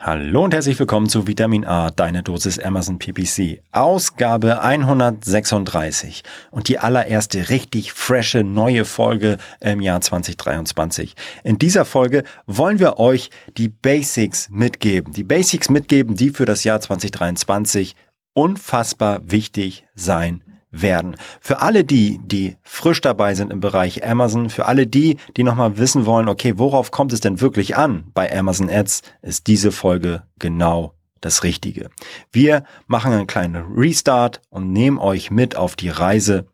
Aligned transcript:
Hallo 0.00 0.44
und 0.44 0.54
herzlich 0.54 0.78
willkommen 0.78 1.08
zu 1.08 1.26
Vitamin 1.26 1.64
A, 1.66 1.90
deine 1.90 2.22
Dosis 2.22 2.60
Amazon 2.60 3.00
PPC. 3.00 3.62
Ausgabe 3.72 4.60
136 4.60 6.22
und 6.52 6.68
die 6.68 6.78
allererste 6.78 7.48
richtig 7.48 7.92
frische 7.92 8.44
neue 8.44 8.84
Folge 8.84 9.38
im 9.58 9.80
Jahr 9.80 10.00
2023. 10.00 11.16
In 11.42 11.58
dieser 11.58 11.84
Folge 11.84 12.22
wollen 12.46 12.78
wir 12.78 13.00
euch 13.00 13.30
die 13.56 13.68
Basics 13.68 14.48
mitgeben. 14.50 15.12
Die 15.14 15.24
Basics 15.24 15.68
mitgeben, 15.68 16.14
die 16.14 16.30
für 16.30 16.44
das 16.44 16.62
Jahr 16.62 16.80
2023 16.80 17.96
unfassbar 18.34 19.20
wichtig 19.24 19.84
sein 19.96 20.44
werden. 20.70 21.16
Für 21.40 21.60
alle 21.60 21.84
die, 21.84 22.20
die 22.22 22.56
frisch 22.62 23.00
dabei 23.00 23.34
sind 23.34 23.52
im 23.52 23.60
Bereich 23.60 24.04
Amazon, 24.04 24.50
für 24.50 24.66
alle 24.66 24.86
die, 24.86 25.16
die 25.36 25.42
nochmal 25.42 25.78
wissen 25.78 26.06
wollen, 26.06 26.28
okay, 26.28 26.58
worauf 26.58 26.90
kommt 26.90 27.12
es 27.12 27.20
denn 27.20 27.40
wirklich 27.40 27.76
an 27.76 28.10
bei 28.14 28.36
Amazon 28.36 28.68
Ads, 28.68 29.02
ist 29.22 29.46
diese 29.46 29.72
Folge 29.72 30.22
genau 30.38 30.94
das 31.20 31.42
Richtige. 31.42 31.90
Wir 32.32 32.64
machen 32.86 33.12
einen 33.12 33.26
kleinen 33.26 33.64
Restart 33.76 34.40
und 34.50 34.72
nehmen 34.72 34.98
euch 34.98 35.30
mit 35.30 35.56
auf 35.56 35.74
die 35.74 35.88
Reise, 35.88 36.46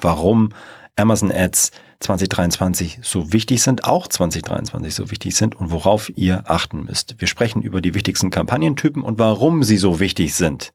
warum 0.00 0.50
Amazon 0.96 1.32
Ads 1.32 1.72
2023 2.00 3.00
so 3.02 3.32
wichtig 3.32 3.62
sind, 3.62 3.84
auch 3.84 4.06
2023 4.06 4.94
so 4.94 5.10
wichtig 5.10 5.36
sind 5.36 5.54
und 5.54 5.70
worauf 5.70 6.10
ihr 6.16 6.44
achten 6.46 6.84
müsst. 6.84 7.16
Wir 7.18 7.28
sprechen 7.28 7.62
über 7.62 7.80
die 7.80 7.94
wichtigsten 7.94 8.30
Kampagnentypen 8.30 9.02
und 9.02 9.18
warum 9.18 9.62
sie 9.62 9.76
so 9.76 10.00
wichtig 10.00 10.34
sind 10.34 10.72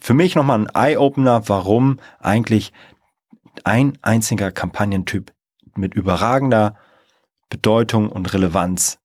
für 0.00 0.14
mich 0.14 0.34
nochmal 0.34 0.58
ein 0.58 0.68
Eye-Opener, 0.74 1.48
warum 1.48 2.00
eigentlich 2.20 2.72
ein 3.64 3.98
einziger 4.02 4.50
Kampagnentyp 4.50 5.32
mit 5.76 5.94
überragender 5.94 6.76
Bedeutung 7.48 8.10
und 8.10 8.32
Relevanz 8.32 8.98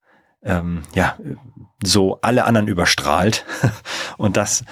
ähm, 0.44 0.84
ja 0.94 1.18
so 1.84 2.20
alle 2.22 2.46
anderen 2.46 2.68
überstrahlt. 2.68 3.46
und 4.18 4.38
das 4.38 4.64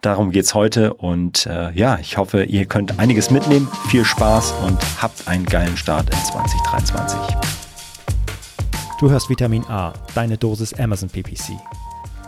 darum 0.00 0.30
geht's 0.30 0.54
heute. 0.54 0.94
Und 0.94 1.46
äh, 1.46 1.72
ja, 1.72 1.98
ich 1.98 2.16
hoffe, 2.16 2.44
ihr 2.44 2.66
könnt 2.66 2.98
einiges 2.98 3.30
mitnehmen. 3.30 3.68
Viel 3.88 4.04
Spaß 4.04 4.52
und 4.64 4.78
habt 5.02 5.28
einen 5.28 5.44
geilen 5.44 5.76
Start 5.76 6.08
in 6.10 6.18
2023. 6.18 7.18
Du 9.00 9.10
hörst 9.10 9.28
Vitamin 9.28 9.64
A, 9.64 9.92
deine 10.14 10.38
Dosis 10.38 10.72
Amazon 10.72 11.10
PPC 11.10 11.58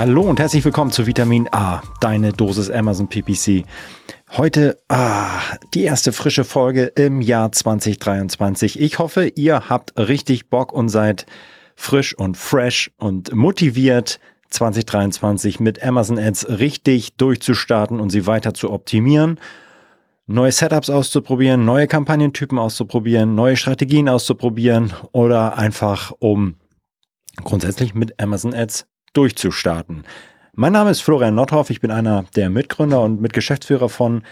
Hallo 0.00 0.22
und 0.22 0.40
herzlich 0.40 0.64
willkommen 0.64 0.90
zu 0.90 1.06
Vitamin 1.06 1.46
A, 1.52 1.82
deine 2.00 2.32
Dosis 2.32 2.70
Amazon 2.70 3.08
PPC. 3.08 3.66
Heute 4.30 4.78
ah, 4.88 5.42
die 5.74 5.82
erste 5.82 6.12
frische 6.12 6.44
Folge 6.44 6.84
im 6.84 7.20
Jahr 7.20 7.52
2023. 7.52 8.80
Ich 8.80 8.98
hoffe, 8.98 9.26
ihr 9.26 9.68
habt 9.68 9.98
richtig 9.98 10.48
Bock 10.48 10.72
und 10.72 10.88
seid 10.88 11.26
frisch 11.76 12.16
und 12.16 12.38
fresh 12.38 12.90
und 12.96 13.34
motiviert 13.34 14.20
2023 14.48 15.60
mit 15.60 15.84
Amazon 15.84 16.18
Ads 16.18 16.48
richtig 16.48 17.18
durchzustarten 17.18 18.00
und 18.00 18.08
sie 18.08 18.26
weiter 18.26 18.54
zu 18.54 18.70
optimieren 18.70 19.38
neue 20.26 20.50
Setups 20.50 20.88
auszuprobieren, 20.88 21.66
neue 21.66 21.86
Kampagnentypen 21.86 22.58
auszuprobieren, 22.58 23.34
neue 23.34 23.58
Strategien 23.58 24.08
auszuprobieren 24.08 24.94
oder 25.12 25.58
einfach 25.58 26.12
um 26.20 26.54
grundsätzlich 27.44 27.94
mit 27.94 28.18
Amazon 28.18 28.54
Ads 28.54 28.86
durchzustarten. 29.12 30.04
Mein 30.54 30.72
Name 30.72 30.90
ist 30.90 31.00
Florian 31.00 31.34
Nothoff, 31.34 31.70
ich 31.70 31.80
bin 31.80 31.90
einer 31.90 32.24
der 32.36 32.50
Mitgründer 32.50 33.00
und 33.02 33.20
Mitgeschäftsführer 33.20 33.88
von 33.88 34.22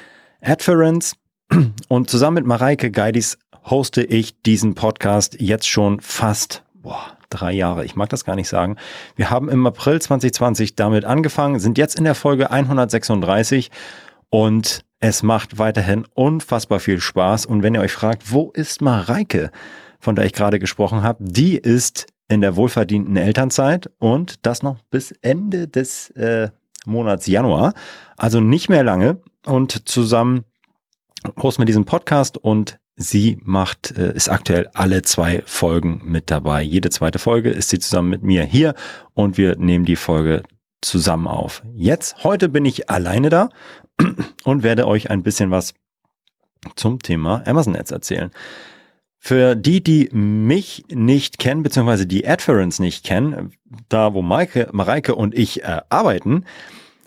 Adference 0.40 1.16
und 1.88 2.10
zusammen 2.10 2.34
mit 2.34 2.46
Mareike 2.46 2.90
Geidis 2.90 3.38
hoste 3.64 4.02
ich 4.02 4.42
diesen 4.42 4.74
Podcast 4.74 5.40
jetzt 5.40 5.68
schon 5.68 6.00
fast 6.00 6.62
boah, 6.74 7.16
drei 7.30 7.52
Jahre. 7.52 7.84
Ich 7.84 7.96
mag 7.96 8.08
das 8.08 8.24
gar 8.24 8.36
nicht 8.36 8.48
sagen. 8.48 8.76
Wir 9.16 9.30
haben 9.30 9.48
im 9.48 9.66
April 9.66 10.00
2020 10.00 10.74
damit 10.74 11.04
angefangen, 11.04 11.60
sind 11.60 11.78
jetzt 11.78 11.98
in 11.98 12.04
der 12.04 12.14
Folge 12.14 12.50
136 12.50 13.70
und 14.30 14.84
es 15.00 15.22
macht 15.22 15.58
weiterhin 15.58 16.06
unfassbar 16.14 16.80
viel 16.80 17.00
Spaß. 17.00 17.46
Und 17.46 17.62
wenn 17.62 17.74
ihr 17.74 17.80
euch 17.80 17.92
fragt, 17.92 18.32
wo 18.32 18.50
ist 18.50 18.82
Mareike, 18.82 19.50
von 20.00 20.16
der 20.16 20.24
ich 20.24 20.32
gerade 20.32 20.58
gesprochen 20.58 21.02
habe, 21.02 21.22
die 21.24 21.56
ist 21.56 22.06
in 22.28 22.40
der 22.40 22.56
wohlverdienten 22.56 23.16
Elternzeit 23.16 23.90
und 23.98 24.46
das 24.46 24.62
noch 24.62 24.82
bis 24.90 25.12
Ende 25.22 25.66
des 25.66 26.10
äh, 26.10 26.50
Monats 26.84 27.26
Januar. 27.26 27.74
Also 28.16 28.40
nicht 28.40 28.68
mehr 28.68 28.84
lange. 28.84 29.20
Und 29.46 29.88
zusammen 29.88 30.44
hosten 31.40 31.62
wir 31.62 31.66
diesen 31.66 31.84
Podcast 31.84 32.36
und 32.36 32.78
sie 32.96 33.38
macht, 33.42 33.96
äh, 33.96 34.14
ist 34.14 34.28
aktuell 34.28 34.68
alle 34.74 35.02
zwei 35.02 35.42
Folgen 35.46 36.02
mit 36.04 36.30
dabei. 36.30 36.62
Jede 36.62 36.90
zweite 36.90 37.18
Folge 37.18 37.50
ist 37.50 37.70
sie 37.70 37.78
zusammen 37.78 38.10
mit 38.10 38.22
mir 38.22 38.44
hier 38.44 38.74
und 39.14 39.38
wir 39.38 39.56
nehmen 39.56 39.84
die 39.84 39.96
Folge 39.96 40.42
zusammen 40.80 41.26
auf. 41.26 41.62
Jetzt, 41.74 42.24
heute 42.24 42.48
bin 42.48 42.64
ich 42.64 42.90
alleine 42.90 43.30
da 43.30 43.48
und 44.44 44.62
werde 44.62 44.86
euch 44.86 45.10
ein 45.10 45.22
bisschen 45.22 45.50
was 45.50 45.74
zum 46.76 47.00
Thema 47.00 47.42
Amazon 47.46 47.76
Ads 47.76 47.92
erzählen. 47.92 48.30
Für 49.28 49.56
die, 49.56 49.84
die 49.84 50.08
mich 50.10 50.86
nicht 50.88 51.38
kennen, 51.38 51.62
beziehungsweise 51.62 52.06
die 52.06 52.26
Adference 52.26 52.78
nicht 52.78 53.04
kennen, 53.04 53.52
da 53.90 54.14
wo 54.14 54.22
Maike, 54.22 54.70
Mareike 54.72 55.14
und 55.14 55.34
ich 55.34 55.64
äh, 55.64 55.82
arbeiten, 55.90 56.46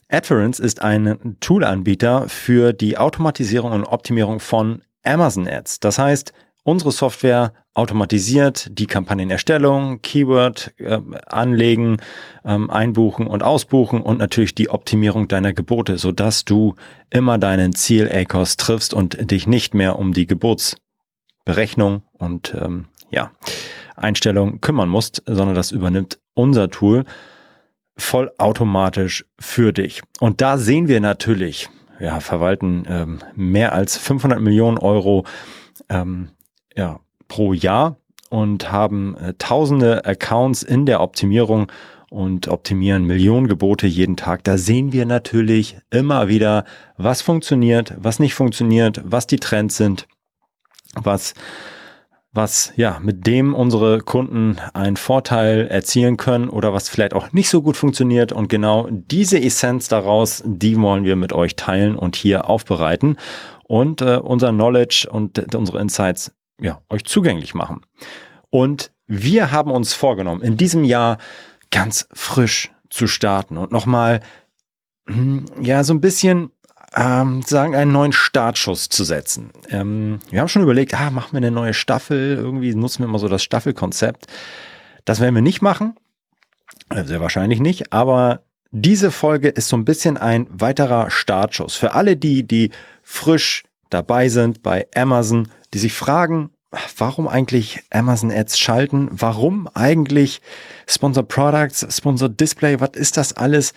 Adference 0.08 0.59
ist 0.59 0.84
ein 0.84 1.38
Toolanbieter 1.40 2.30
für 2.30 2.74
die 2.74 3.00
Automatisierung 3.00 3.72
und 3.72 3.86
Optimierung 3.86 4.40
von 4.40 4.84
Amazon 5.04 5.48
Ads. 5.48 5.80
Das 5.80 5.98
heißt, 5.98 6.32
unsere 6.62 6.92
Software 6.92 7.54
automatisiert 7.74 8.68
die 8.70 8.86
Kampagnenerstellung, 8.86 10.03
Keyword 10.03 10.76
äh, 10.78 11.00
anlegen, 11.26 11.98
ähm, 12.46 12.70
einbuchen 12.70 13.26
und 13.26 13.42
ausbuchen 13.42 14.00
und 14.00 14.20
natürlich 14.20 14.53
die 14.53 14.70
Optimierung 14.70 15.28
deiner 15.28 15.53
Gebote, 15.53 15.98
sodass 15.98 16.46
du 16.46 16.76
immer 17.09 17.40
deinen 17.40 17.74
Ziel 17.74 18.08
ACOS 18.14 18.58
triffst 18.58 18.94
und 18.94 19.32
dich 19.32 19.48
nicht 19.48 19.74
mehr 19.74 19.98
um 19.98 20.14
die 20.14 20.28
Geburts 20.28 20.78
Berechnung 21.46 22.03
und 22.13 22.56
ähm, 22.59 22.85
ja, 23.09 23.31
Einstellung 23.96 24.62
kümmern 24.62 24.90
musst, 24.90 25.24
sondern 25.25 25.56
das 25.56 25.72
übernimmt 25.72 26.19
unser 26.34 26.69
Tool 26.69 27.03
vollautomatisch 27.97 29.25
für 29.40 29.74
dich. 29.74 30.02
Und 30.19 30.41
da 30.41 30.57
sehen 30.57 30.88
wir 30.88 31.00
natürlich, 31.00 31.69
ja, 32.00 32.19
verwalten 32.19 32.84
ähm, 32.88 33.19
mehr 33.35 33.74
als 33.74 33.97
500 33.97 34.40
Millionen 34.40 34.78
Euro 34.78 35.25
ähm, 35.90 36.29
ja, 36.75 37.00
pro 37.28 37.53
Jahr 37.53 37.97
und 38.29 38.72
haben 38.72 39.16
äh, 39.18 39.34
tausende 39.38 40.06
Accounts 40.06 40.63
in 40.63 40.85
der 40.85 41.02
Optimierung 41.02 41.72
und 42.09 42.47
optimieren 42.47 43.06
Millionen 43.06 43.47
Gebote 43.47 43.88
jeden 43.88 44.18
Tag. 44.18 44.44
Da 44.44 44.58
sehen 44.58 44.91
wir 44.91 45.06
natürlich 45.06 45.78
immer 45.91 46.28
wieder, 46.28 46.66
was 46.97 47.22
funktioniert, 47.22 47.94
was 47.97 48.19
nicht 48.19 48.34
funktioniert, 48.34 49.02
was 49.06 49.28
die 49.28 49.38
Trends 49.38 49.78
sind 49.78 50.08
was 50.96 51.34
was 52.34 52.72
ja 52.78 53.00
mit 53.02 53.28
dem 53.28 53.53
unsere 53.53 54.00
Kunden 54.00 54.57
einen 54.74 54.96
Vorteil 54.96 55.68
erzielen 55.68 56.16
können 56.16 56.47
oder 56.50 56.74
was 56.74 56.88
vielleicht 56.88 57.13
auch 57.13 57.34
nicht 57.34 57.49
so 57.49 57.61
gut 57.61 57.76
funktioniert 57.76 58.32
und 58.32 58.47
genau 58.47 58.88
diese 58.90 59.41
Essenz 59.41 59.90
daraus, 59.90 60.41
die 60.46 60.79
wollen 60.79 61.03
wir 61.03 61.17
mit 61.17 61.34
euch 61.34 61.58
teilen 61.58 61.97
und 61.97 62.16
hier 62.16 62.49
aufbereiten 62.49 63.17
und 63.64 64.02
äh, 64.02 64.17
unser 64.17 64.52
Knowledge 64.52 65.08
und 65.11 65.53
unsere 65.55 65.82
Insights 65.82 66.34
ja 66.61 66.82
euch 66.90 67.03
zugänglich 67.03 67.53
machen. 67.53 67.82
Und 68.49 68.91
wir 69.08 69.52
haben 69.52 69.72
uns 69.72 69.93
vorgenommen, 69.93 70.41
in 70.41 70.55
diesem 70.55 70.85
Jahr 70.85 71.17
ganz 71.70 72.08
frisch 72.14 72.72
zu 72.90 73.08
starten 73.08 73.58
und 73.58 73.73
nochmal 73.73 74.22
hm, 75.05 75.46
ja 75.61 75.84
so 75.84 75.93
ein 75.93 76.02
bisschen 76.02 76.52
ähm, 76.96 77.41
sagen, 77.43 77.76
einen 77.76 77.91
neuen 77.91 78.11
Startschuss 78.11 78.90
zu 78.90 79.03
setzen. 79.03 79.52
Ähm, 79.70 80.20
wir 80.29 80.41
haben 80.41 80.47
schon 80.47 80.64
überlegt, 80.64 80.93
ah, 80.93 81.09
machen 81.09 81.32
wir 81.32 81.38
eine 81.38 81.52
neue 81.52 81.73
Staffel, 81.73 82.35
irgendwie 82.35 82.76
nutzen 82.76 82.99
wir 82.99 83.05
immer 83.05 83.20
so 83.20 83.28
das 83.28 83.43
Staffelkonzept. 83.43 84.28
Das 85.05 85.20
werden 85.20 85.35
wir 85.35 85.41
nicht 85.41 85.61
machen, 85.61 85.96
äh, 86.90 87.03
sehr 87.03 87.22
wahrscheinlich 87.22 87.59
nicht, 87.59 87.93
aber 87.93 88.41
diese 88.72 89.11
Folge 89.11 89.49
ist 89.49 89.67
so 89.67 89.78
ein 89.78 89.85
bisschen 89.85 90.17
ein 90.17 90.47
weiterer 90.49 91.09
Startschuss 91.09 91.76
für 91.76 91.93
alle 91.93 92.16
die, 92.16 92.47
die 92.47 92.72
frisch 93.03 93.64
dabei 93.90 94.29
sind 94.29 94.64
bei 94.64 94.88
Amazon, 94.96 95.49
die 95.73 95.79
sich 95.79 95.93
fragen, 95.93 96.52
warum 96.97 97.28
eigentlich 97.28 97.84
Amazon 97.90 98.32
Ads 98.32 98.58
schalten? 98.58 99.09
Warum 99.11 99.67
eigentlich 99.73 100.41
Sponsor 100.88 101.23
Products, 101.23 101.85
Sponsor 101.96 102.29
Display? 102.29 102.79
Was 102.79 102.91
ist 102.93 103.17
das 103.17 103.34
alles? 103.34 103.73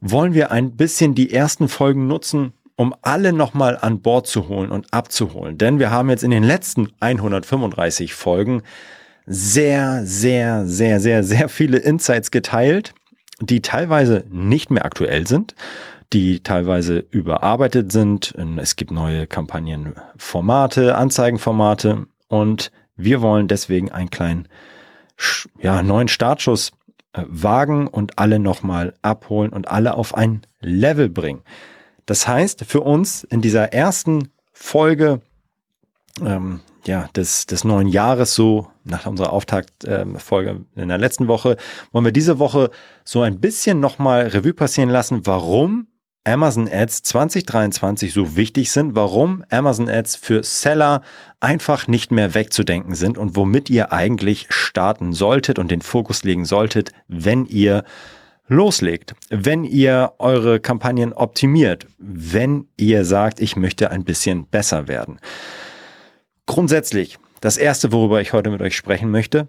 Wollen 0.00 0.34
wir 0.34 0.50
ein 0.50 0.76
bisschen 0.76 1.14
die 1.14 1.32
ersten 1.32 1.68
Folgen 1.68 2.06
nutzen, 2.06 2.52
um 2.76 2.94
alle 3.02 3.32
nochmal 3.32 3.78
an 3.80 4.00
Bord 4.00 4.26
zu 4.26 4.48
holen 4.48 4.70
und 4.70 4.92
abzuholen? 4.92 5.58
Denn 5.58 5.78
wir 5.78 5.90
haben 5.90 6.10
jetzt 6.10 6.24
in 6.24 6.30
den 6.30 6.44
letzten 6.44 6.92
135 7.00 8.14
Folgen 8.14 8.62
sehr, 9.26 10.04
sehr, 10.04 10.66
sehr, 10.66 11.00
sehr, 11.00 11.24
sehr 11.24 11.48
viele 11.48 11.78
Insights 11.78 12.30
geteilt, 12.30 12.94
die 13.40 13.60
teilweise 13.60 14.24
nicht 14.30 14.70
mehr 14.70 14.84
aktuell 14.84 15.26
sind, 15.26 15.54
die 16.12 16.42
teilweise 16.42 17.04
überarbeitet 17.10 17.90
sind. 17.90 18.34
Es 18.58 18.76
gibt 18.76 18.92
neue 18.92 19.26
Kampagnenformate, 19.26 20.94
Anzeigenformate 20.94 22.06
und 22.28 22.70
wir 22.96 23.20
wollen 23.20 23.48
deswegen 23.48 23.90
einen 23.92 24.10
kleinen 24.10 24.48
ja, 25.60 25.82
neuen 25.82 26.08
Startschuss 26.08 26.72
äh, 27.12 27.22
wagen 27.26 27.88
und 27.88 28.18
alle 28.18 28.38
nochmal 28.38 28.94
abholen 29.02 29.52
und 29.52 29.68
alle 29.68 29.94
auf 29.94 30.14
ein 30.14 30.42
Level 30.60 31.08
bringen. 31.08 31.42
Das 32.06 32.26
heißt, 32.26 32.64
für 32.64 32.80
uns 32.80 33.24
in 33.24 33.42
dieser 33.42 33.72
ersten 33.72 34.30
Folge 34.52 35.20
ähm, 36.24 36.60
ja, 36.86 37.08
des, 37.14 37.46
des 37.46 37.64
neuen 37.64 37.88
Jahres, 37.88 38.34
so 38.34 38.68
nach 38.84 39.06
unserer 39.06 39.32
Auftaktfolge 39.32 40.50
ähm, 40.50 40.66
in 40.76 40.88
der 40.88 40.98
letzten 40.98 41.28
Woche, 41.28 41.56
wollen 41.92 42.04
wir 42.04 42.12
diese 42.12 42.38
Woche 42.38 42.70
so 43.04 43.22
ein 43.22 43.40
bisschen 43.40 43.80
nochmal 43.80 44.28
Revue 44.28 44.54
passieren 44.54 44.90
lassen, 44.90 45.26
warum 45.26 45.88
Amazon 46.24 46.68
Ads 46.68 47.02
2023 47.04 48.12
so 48.12 48.34
wichtig 48.34 48.72
sind, 48.72 48.96
warum 48.96 49.44
Amazon 49.48 49.88
Ads 49.88 50.16
für 50.16 50.42
Seller 50.42 51.02
einfach 51.38 51.86
nicht 51.86 52.10
mehr 52.10 52.34
wegzudenken 52.34 52.96
sind 52.96 53.16
und 53.16 53.36
womit 53.36 53.70
ihr 53.70 53.92
eigentlich 53.92 54.46
starten 54.50 55.12
solltet 55.12 55.58
und 55.58 55.70
den 55.70 55.82
Fokus 55.82 56.24
legen 56.24 56.44
solltet, 56.44 56.90
wenn 57.06 57.46
ihr 57.46 57.84
loslegt, 58.48 59.14
wenn 59.30 59.64
ihr 59.64 60.12
eure 60.18 60.60
Kampagnen 60.60 61.12
optimiert, 61.12 61.86
wenn 61.98 62.68
ihr 62.76 63.04
sagt, 63.04 63.40
ich 63.40 63.56
möchte 63.56 63.90
ein 63.90 64.04
bisschen 64.04 64.46
besser 64.46 64.88
werden. 64.88 65.18
Grundsätzlich, 66.46 67.18
das 67.40 67.56
erste, 67.56 67.92
worüber 67.92 68.20
ich 68.20 68.32
heute 68.32 68.50
mit 68.50 68.62
euch 68.62 68.76
sprechen 68.76 69.10
möchte, 69.10 69.46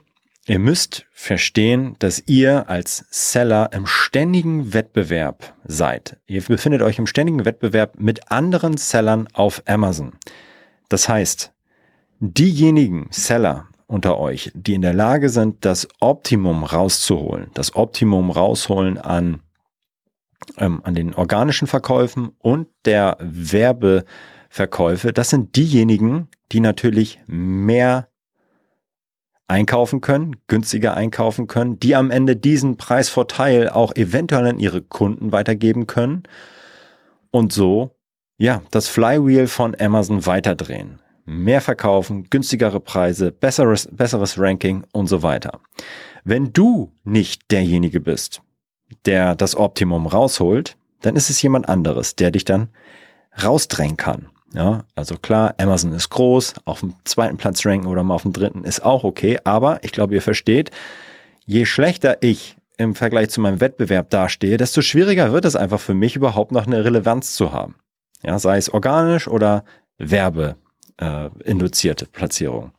Ihr 0.49 0.59
müsst 0.59 1.05
verstehen, 1.11 1.97
dass 1.99 2.23
ihr 2.25 2.69
als 2.69 3.05
Seller 3.09 3.69
im 3.73 3.85
ständigen 3.85 4.73
Wettbewerb 4.73 5.53
seid. 5.65 6.21
Ihr 6.25 6.41
befindet 6.41 6.81
euch 6.81 6.97
im 6.99 7.05
ständigen 7.05 7.43
Wettbewerb 7.43 7.99
mit 7.99 8.31
anderen 8.31 8.77
Sellern 8.77 9.27
auf 9.33 9.61
Amazon. 9.65 10.13
Das 10.87 11.09
heißt, 11.09 11.51
diejenigen 12.21 13.07
Seller 13.11 13.66
unter 13.87 14.19
euch, 14.19 14.51
die 14.53 14.73
in 14.73 14.81
der 14.81 14.93
Lage 14.93 15.29
sind, 15.29 15.63
das 15.65 15.87
Optimum 15.99 16.63
rauszuholen, 16.63 17.49
das 17.53 17.75
Optimum 17.75 18.29
rausholen 18.29 18.97
an, 18.97 19.41
ähm, 20.57 20.81
an 20.83 20.93
den 20.93 21.13
organischen 21.13 21.67
Verkäufen 21.67 22.31
und 22.39 22.67
der 22.85 23.17
Werbeverkäufe, 23.19 25.13
das 25.13 25.29
sind 25.29 25.55
diejenigen, 25.55 26.27
die 26.51 26.59
natürlich 26.59 27.19
mehr 27.27 28.09
einkaufen 29.47 30.01
können, 30.01 30.35
günstiger 30.47 30.95
einkaufen 30.95 31.47
können, 31.47 31.79
die 31.79 31.95
am 31.95 32.11
Ende 32.11 32.35
diesen 32.35 32.75
Preisvorteil 32.75 33.69
auch 33.69 33.95
eventuell 33.95 34.45
an 34.45 34.59
ihre 34.59 34.81
Kunden 34.81 35.31
weitergeben 35.31 35.87
können 35.87 36.23
und 37.31 37.53
so, 37.53 37.91
ja, 38.37 38.61
das 38.71 38.89
Flywheel 38.89 39.47
von 39.47 39.75
Amazon 39.79 40.25
weiterdrehen. 40.25 40.99
Mehr 41.29 41.59
verkaufen, 41.59 42.29
günstigere 42.29 42.79
Preise, 42.79 43.33
besseres, 43.33 43.89
besseres 43.91 44.39
Ranking 44.39 44.85
und 44.93 45.07
so 45.07 45.23
weiter. 45.23 45.59
Wenn 46.23 46.53
du 46.53 46.93
nicht 47.03 47.51
derjenige 47.51 47.99
bist, 47.99 48.41
der 49.05 49.35
das 49.35 49.57
Optimum 49.57 50.07
rausholt, 50.07 50.77
dann 51.01 51.17
ist 51.17 51.29
es 51.29 51.41
jemand 51.41 51.67
anderes, 51.67 52.15
der 52.15 52.31
dich 52.31 52.45
dann 52.45 52.69
rausdrängen 53.43 53.97
kann. 53.97 54.29
Ja, 54.53 54.85
also 54.95 55.15
klar, 55.17 55.53
Amazon 55.57 55.91
ist 55.91 56.09
groß, 56.09 56.53
auf 56.63 56.79
dem 56.79 56.93
zweiten 57.03 57.35
Platz 57.35 57.65
ranken 57.65 57.87
oder 57.87 58.03
mal 58.03 58.15
auf 58.15 58.21
dem 58.21 58.31
dritten 58.31 58.63
ist 58.63 58.79
auch 58.79 59.03
okay, 59.03 59.37
aber 59.43 59.83
ich 59.83 59.91
glaube, 59.91 60.15
ihr 60.15 60.21
versteht, 60.21 60.71
je 61.45 61.65
schlechter 61.65 62.17
ich 62.21 62.55
im 62.77 62.95
Vergleich 62.95 63.31
zu 63.31 63.41
meinem 63.41 63.59
Wettbewerb 63.59 64.09
dastehe, 64.09 64.55
desto 64.55 64.81
schwieriger 64.81 65.33
wird 65.33 65.43
es 65.43 65.57
einfach 65.57 65.81
für 65.81 65.93
mich 65.93 66.15
überhaupt 66.15 66.53
noch 66.53 66.67
eine 66.67 66.85
Relevanz 66.85 67.35
zu 67.35 67.51
haben. 67.51 67.75
Ja, 68.23 68.39
sei 68.39 68.57
es 68.57 68.69
organisch 68.69 69.27
oder 69.27 69.65
werbeinduzierte 69.97 70.66
äh, 70.97 71.29
Platzierung. 72.11 72.71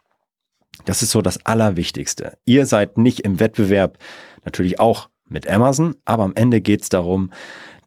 Das 0.84 1.02
ist 1.02 1.10
so 1.10 1.22
das 1.22 1.44
Allerwichtigste. 1.44 2.38
Ihr 2.44 2.66
seid 2.66 2.98
nicht 2.98 3.20
im 3.20 3.40
Wettbewerb, 3.40 3.98
natürlich 4.44 4.80
auch 4.80 5.08
mit 5.28 5.48
Amazon, 5.48 5.96
aber 6.04 6.24
am 6.24 6.34
Ende 6.34 6.60
geht 6.60 6.82
es 6.82 6.88
darum, 6.88 7.30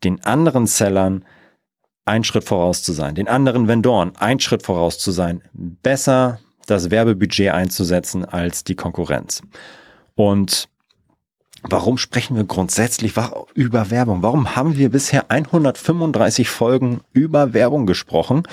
den 0.04 0.24
anderen 0.24 0.68
Sellern 0.68 1.26
einen 2.06 2.24
Schritt 2.24 2.44
voraus 2.44 2.84
zu 2.84 2.94
sein, 2.94 3.16
den 3.16 3.28
anderen 3.28 3.68
Vendoren 3.68 4.16
einen 4.18 4.40
Schritt 4.40 4.64
voraus 4.64 5.00
zu 5.00 5.12
sein, 5.12 5.44
besser 5.54 6.40
das 6.68 6.92
Werbebudget 6.92 7.54
einzusetzen 7.54 8.26
als 8.26 8.64
die 8.64 8.76
Konkurrenz. 8.76 9.42
Und 10.16 10.70
warum 11.64 11.98
sprechen 11.98 12.36
wir 12.36 12.44
grundsätzlich 12.44 13.14
über 13.54 13.90
Werbung? 13.92 14.24
Warum 14.24 14.56
haben 14.56 14.78
wir 14.78 14.90
bisher 14.90 15.30
135 15.30 16.50
Folgen 16.50 17.02
über 17.14 17.54
Werbung 17.54 17.86
gesprochen? 17.86 18.44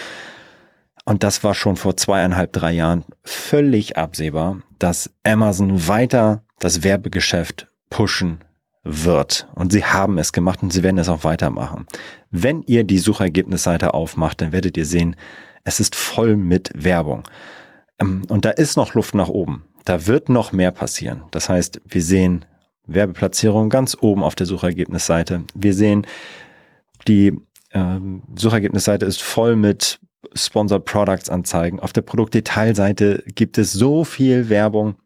Und 1.09 1.23
das 1.23 1.43
war 1.43 1.55
schon 1.55 1.77
vor 1.77 1.97
zweieinhalb, 1.97 2.53
drei 2.53 2.73
Jahren 2.73 3.03
völlig 3.25 3.97
absehbar, 3.97 4.61
dass 4.79 5.11
Amazon 5.25 5.89
weiter 5.89 6.43
das 6.59 6.85
Werbegeschäft 6.85 7.67
pushen 7.89 8.45
wird. 8.85 9.49
Und 9.55 9.73
sie 9.73 9.87
haben 9.87 10.19
es 10.19 10.35
gemacht 10.35 10.63
und 10.63 10.71
sie 10.71 10.83
werden 10.83 10.99
es 10.99 11.09
auch 11.09 11.25
weitermachen. 11.25 11.87
Wenn 12.31 12.63
ihr 12.65 12.85
die 12.85 12.99
Suchergebnisseite 12.99 13.95
aufmacht, 13.95 14.43
dann 14.43 14.53
werdet 14.53 14.77
ihr 14.77 14.85
sehen, 14.85 15.17
es 15.65 15.81
ist 15.81 15.97
voll 15.97 16.37
mit 16.37 16.71
Werbung. 16.75 17.23
Ähm, 17.99 18.25
und 18.29 18.45
da 18.45 18.51
ist 18.51 18.77
noch 18.77 18.93
Luft 18.93 19.15
nach 19.15 19.29
oben. 19.29 19.65
Da 19.87 20.07
wird 20.07 20.29
noch 20.29 20.53
mehr 20.53 20.73
passieren. 20.73 21.23
Das 21.31 21.49
heißt, 21.49 21.81
wir 21.87 22.03
sehen 22.03 22.45
Werbeplatzierung 22.87 23.71
ganz 23.71 23.97
oben 23.99 24.23
auf 24.23 24.35
der 24.35 24.45
Suchergebnisseite. 24.45 25.45
Wir 25.55 25.73
sehen, 25.73 26.07
die 27.07 27.33
äh, 27.71 27.99
Suchergebnisseite 28.37 29.07
ist 29.07 29.23
voll 29.23 29.57
mit 29.57 30.01
Sponsored 30.35 30.85
Products 30.85 31.29
Anzeigen. 31.29 31.81
Auf 31.81 31.93
der 31.93 32.03
Produktdetailseite 32.03 33.25
gibt 33.35 33.59
es 33.59 33.73
so 33.73 34.05
viel 34.05 34.49
Werbung 34.49 34.97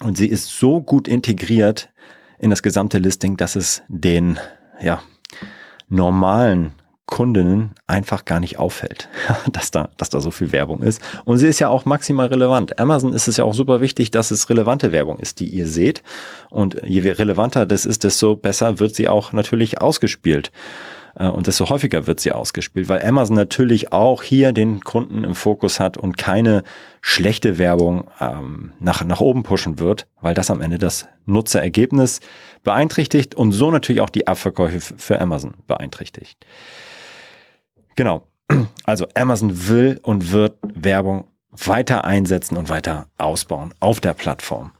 und 0.00 0.16
sie 0.16 0.26
ist 0.26 0.48
so 0.58 0.80
gut 0.80 1.08
integriert 1.08 1.90
in 2.38 2.50
das 2.50 2.62
gesamte 2.62 2.98
Listing, 2.98 3.36
dass 3.36 3.56
es 3.56 3.82
den 3.88 4.38
ja, 4.80 5.02
normalen 5.88 6.72
Kundinnen 7.06 7.72
einfach 7.86 8.24
gar 8.24 8.40
nicht 8.40 8.58
auffällt, 8.58 9.08
dass 9.52 9.70
da, 9.70 9.90
dass 9.98 10.10
da 10.10 10.20
so 10.20 10.30
viel 10.30 10.52
Werbung 10.52 10.82
ist. 10.82 11.02
Und 11.24 11.38
sie 11.38 11.46
ist 11.46 11.60
ja 11.60 11.68
auch 11.68 11.84
maximal 11.84 12.26
relevant. 12.26 12.78
Amazon 12.78 13.12
ist 13.12 13.28
es 13.28 13.36
ja 13.36 13.44
auch 13.44 13.54
super 13.54 13.80
wichtig, 13.80 14.10
dass 14.10 14.30
es 14.30 14.48
relevante 14.48 14.90
Werbung 14.90 15.18
ist, 15.18 15.40
die 15.40 15.46
ihr 15.46 15.68
seht. 15.68 16.02
Und 16.50 16.80
je 16.82 17.08
relevanter 17.10 17.66
das 17.66 17.84
ist, 17.84 18.04
desto 18.04 18.36
besser 18.36 18.80
wird 18.80 18.94
sie 18.94 19.08
auch 19.08 19.32
natürlich 19.32 19.80
ausgespielt. 19.80 20.50
Äh, 21.16 21.28
und 21.28 21.46
desto 21.46 21.68
häufiger 21.68 22.06
wird 22.06 22.20
sie 22.20 22.32
ausgespielt, 22.32 22.88
weil 22.88 23.04
Amazon 23.04 23.36
natürlich 23.36 23.92
auch 23.92 24.22
hier 24.22 24.52
den 24.52 24.80
Kunden 24.80 25.24
im 25.24 25.34
Fokus 25.34 25.80
hat 25.80 25.96
und 25.96 26.16
keine 26.16 26.62
schlechte 27.00 27.58
Werbung 27.58 28.10
ähm, 28.20 28.72
nach, 28.80 29.04
nach 29.04 29.20
oben 29.20 29.42
pushen 29.42 29.78
wird, 29.78 30.06
weil 30.20 30.34
das 30.34 30.50
am 30.50 30.60
Ende 30.60 30.78
das 30.78 31.06
Nutzerergebnis 31.26 32.20
beeinträchtigt 32.62 33.34
und 33.34 33.52
so 33.52 33.70
natürlich 33.70 34.00
auch 34.00 34.10
die 34.10 34.26
Abverkäufe 34.26 34.80
für 34.80 35.20
Amazon 35.20 35.54
beeinträchtigt. 35.66 36.44
Genau. 37.96 38.26
Also 38.84 39.06
Amazon 39.14 39.68
will 39.68 39.98
und 40.02 40.30
wird 40.30 40.58
Werbung 40.62 41.28
weiter 41.50 42.04
einsetzen 42.04 42.56
und 42.56 42.68
weiter 42.68 43.06
ausbauen 43.16 43.72
auf 43.80 44.00
der 44.00 44.12
Plattform. 44.12 44.72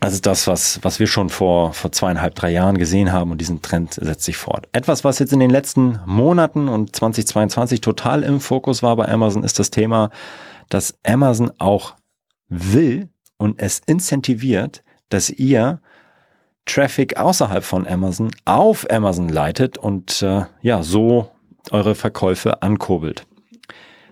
Das 0.00 0.14
ist 0.14 0.24
das, 0.24 0.46
was, 0.46 0.80
was 0.82 0.98
wir 0.98 1.06
schon 1.06 1.28
vor, 1.28 1.74
vor 1.74 1.92
zweieinhalb, 1.92 2.34
drei 2.34 2.50
Jahren 2.50 2.78
gesehen 2.78 3.12
haben 3.12 3.30
und 3.30 3.38
diesen 3.38 3.60
Trend 3.60 3.94
setzt 3.94 4.24
sich 4.24 4.38
fort. 4.38 4.66
Etwas, 4.72 5.04
was 5.04 5.18
jetzt 5.18 5.34
in 5.34 5.40
den 5.40 5.50
letzten 5.50 6.00
Monaten 6.06 6.68
und 6.68 6.96
2022 6.96 7.82
total 7.82 8.22
im 8.22 8.40
Fokus 8.40 8.82
war 8.82 8.96
bei 8.96 9.08
Amazon, 9.08 9.44
ist 9.44 9.58
das 9.58 9.70
Thema, 9.70 10.10
dass 10.70 10.94
Amazon 11.04 11.52
auch 11.58 11.96
will 12.48 13.10
und 13.36 13.60
es 13.60 13.80
incentiviert, 13.84 14.82
dass 15.10 15.28
ihr 15.28 15.82
Traffic 16.64 17.18
außerhalb 17.18 17.62
von 17.62 17.86
Amazon 17.86 18.30
auf 18.46 18.88
Amazon 18.90 19.28
leitet 19.28 19.76
und 19.76 20.22
äh, 20.22 20.44
ja, 20.62 20.82
so 20.82 21.30
eure 21.72 21.94
Verkäufe 21.94 22.62
ankurbelt. 22.62 23.26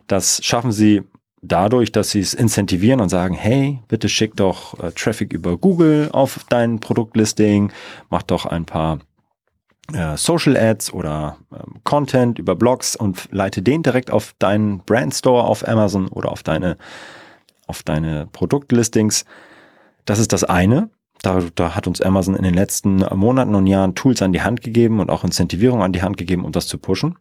Das 0.06 0.44
schaffen 0.44 0.72
sie 0.72 1.02
dadurch, 1.42 1.92
dass 1.92 2.10
sie 2.10 2.20
es 2.20 2.34
incentivieren 2.34 3.00
und 3.00 3.08
sagen, 3.08 3.34
hey, 3.34 3.80
bitte 3.88 4.08
schick 4.08 4.36
doch 4.36 4.78
äh, 4.82 4.92
Traffic 4.92 5.32
über 5.32 5.56
Google 5.56 6.10
auf 6.12 6.44
dein 6.48 6.80
Produktlisting, 6.80 7.72
mach 8.10 8.22
doch 8.22 8.46
ein 8.46 8.64
paar 8.64 8.98
äh, 9.92 10.16
Social 10.16 10.56
Ads 10.56 10.92
oder 10.92 11.38
ähm, 11.52 11.80
Content 11.84 12.38
über 12.38 12.56
Blogs 12.56 12.96
und 12.96 13.28
leite 13.30 13.62
den 13.62 13.82
direkt 13.82 14.10
auf 14.10 14.34
deinen 14.38 14.78
Brand 14.80 15.14
Store 15.14 15.44
auf 15.44 15.66
Amazon 15.66 16.08
oder 16.08 16.30
auf 16.30 16.42
deine 16.42 16.76
auf 17.66 17.82
deine 17.82 18.26
Produktlistings. 18.32 19.24
Das 20.06 20.18
ist 20.18 20.32
das 20.32 20.42
eine. 20.42 20.90
Da, 21.20 21.42
da 21.54 21.74
hat 21.74 21.86
uns 21.86 22.00
Amazon 22.00 22.34
in 22.34 22.44
den 22.44 22.54
letzten 22.54 23.04
Monaten 23.14 23.54
und 23.54 23.66
Jahren 23.66 23.94
Tools 23.94 24.22
an 24.22 24.32
die 24.32 24.40
Hand 24.40 24.62
gegeben 24.62 25.00
und 25.00 25.10
auch 25.10 25.24
Incentivierung 25.24 25.82
an 25.82 25.92
die 25.92 26.00
Hand 26.00 26.16
gegeben, 26.16 26.44
um 26.44 26.52
das 26.52 26.66
zu 26.66 26.78
pushen. 26.78 27.16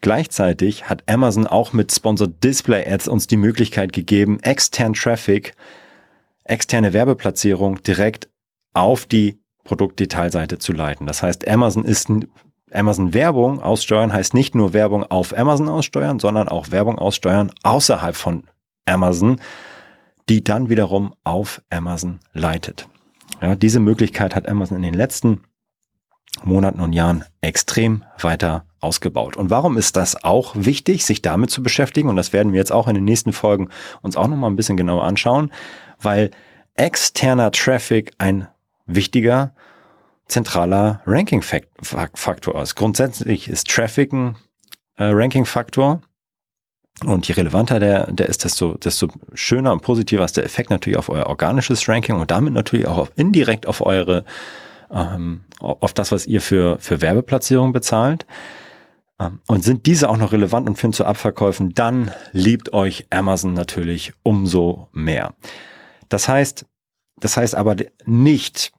Gleichzeitig 0.00 0.88
hat 0.88 1.02
Amazon 1.08 1.46
auch 1.46 1.72
mit 1.72 1.92
Sponsored 1.92 2.42
Display 2.42 2.86
Ads 2.86 3.08
uns 3.08 3.26
die 3.26 3.36
Möglichkeit 3.36 3.92
gegeben, 3.92 4.40
extern 4.40 4.92
Traffic, 4.92 5.54
externe 6.44 6.92
Werbeplatzierung 6.92 7.82
direkt 7.82 8.28
auf 8.72 9.06
die 9.06 9.40
Produktdetailseite 9.64 10.58
zu 10.58 10.72
leiten. 10.72 11.06
Das 11.06 11.22
heißt, 11.22 11.48
Amazon 11.48 11.84
ist 11.84 12.08
Amazon 12.72 13.14
Werbung 13.14 13.60
aussteuern 13.60 14.12
heißt 14.12 14.34
nicht 14.34 14.54
nur 14.54 14.72
Werbung 14.72 15.04
auf 15.04 15.36
Amazon 15.36 15.68
aussteuern, 15.68 16.18
sondern 16.18 16.48
auch 16.48 16.70
Werbung 16.70 16.98
aussteuern 16.98 17.52
außerhalb 17.62 18.16
von 18.16 18.44
Amazon, 18.86 19.40
die 20.28 20.42
dann 20.42 20.68
wiederum 20.68 21.14
auf 21.24 21.62
Amazon 21.70 22.20
leitet. 22.32 22.88
Ja, 23.40 23.54
diese 23.54 23.80
Möglichkeit 23.80 24.34
hat 24.34 24.48
Amazon 24.48 24.78
in 24.78 24.82
den 24.82 24.94
letzten 24.94 25.42
Monaten 26.44 26.80
und 26.80 26.92
Jahren 26.92 27.24
extrem 27.40 28.04
weiter 28.20 28.64
ausgebaut. 28.80 29.36
Und 29.36 29.50
warum 29.50 29.76
ist 29.76 29.96
das 29.96 30.22
auch 30.22 30.54
wichtig, 30.56 31.04
sich 31.04 31.22
damit 31.22 31.50
zu 31.50 31.62
beschäftigen? 31.62 32.08
Und 32.08 32.16
das 32.16 32.32
werden 32.32 32.52
wir 32.52 32.58
jetzt 32.58 32.72
auch 32.72 32.88
in 32.88 32.94
den 32.94 33.04
nächsten 33.04 33.32
Folgen 33.32 33.68
uns 34.02 34.16
auch 34.16 34.28
nochmal 34.28 34.50
ein 34.50 34.56
bisschen 34.56 34.76
genauer 34.76 35.04
anschauen, 35.04 35.50
weil 36.00 36.30
externer 36.74 37.50
Traffic 37.50 38.12
ein 38.18 38.48
wichtiger 38.86 39.54
zentraler 40.28 41.00
Ranking-Faktor 41.06 42.60
ist. 42.60 42.74
Grundsätzlich 42.74 43.48
ist 43.48 43.68
Traffic 43.68 44.12
ein 44.12 44.36
äh, 44.96 45.04
Ranking-Faktor. 45.04 46.02
Und 47.04 47.28
je 47.28 47.34
relevanter 47.34 47.78
der, 47.78 48.10
der 48.10 48.26
ist, 48.26 48.44
desto, 48.44 48.74
desto 48.74 49.08
schöner 49.34 49.72
und 49.72 49.82
positiver 49.82 50.24
ist 50.24 50.38
der 50.38 50.44
Effekt 50.44 50.70
natürlich 50.70 50.98
auf 50.98 51.10
euer 51.10 51.26
organisches 51.26 51.86
Ranking 51.88 52.16
und 52.16 52.30
damit 52.30 52.54
natürlich 52.54 52.86
auch 52.86 52.96
auf, 52.96 53.12
indirekt 53.16 53.66
auf 53.66 53.84
eure, 53.84 54.24
ähm, 54.90 55.42
auf 55.60 55.92
das, 55.92 56.12
was 56.12 56.26
ihr 56.26 56.40
für, 56.40 56.78
für 56.78 57.00
Werbeplatzierung 57.00 57.72
bezahlt. 57.72 58.26
Ähm, 59.20 59.40
und 59.46 59.64
sind 59.64 59.86
diese 59.86 60.08
auch 60.08 60.16
noch 60.16 60.32
relevant 60.32 60.68
und 60.68 60.76
führen 60.76 60.92
zu 60.92 61.04
Abverkäufen, 61.04 61.74
dann 61.74 62.10
liebt 62.32 62.72
euch 62.72 63.06
Amazon 63.10 63.54
natürlich 63.54 64.12
umso 64.22 64.88
mehr. 64.92 65.34
Das 66.08 66.28
heißt, 66.28 66.66
das 67.18 67.36
heißt 67.36 67.54
aber 67.54 67.76
nicht, 68.04 68.72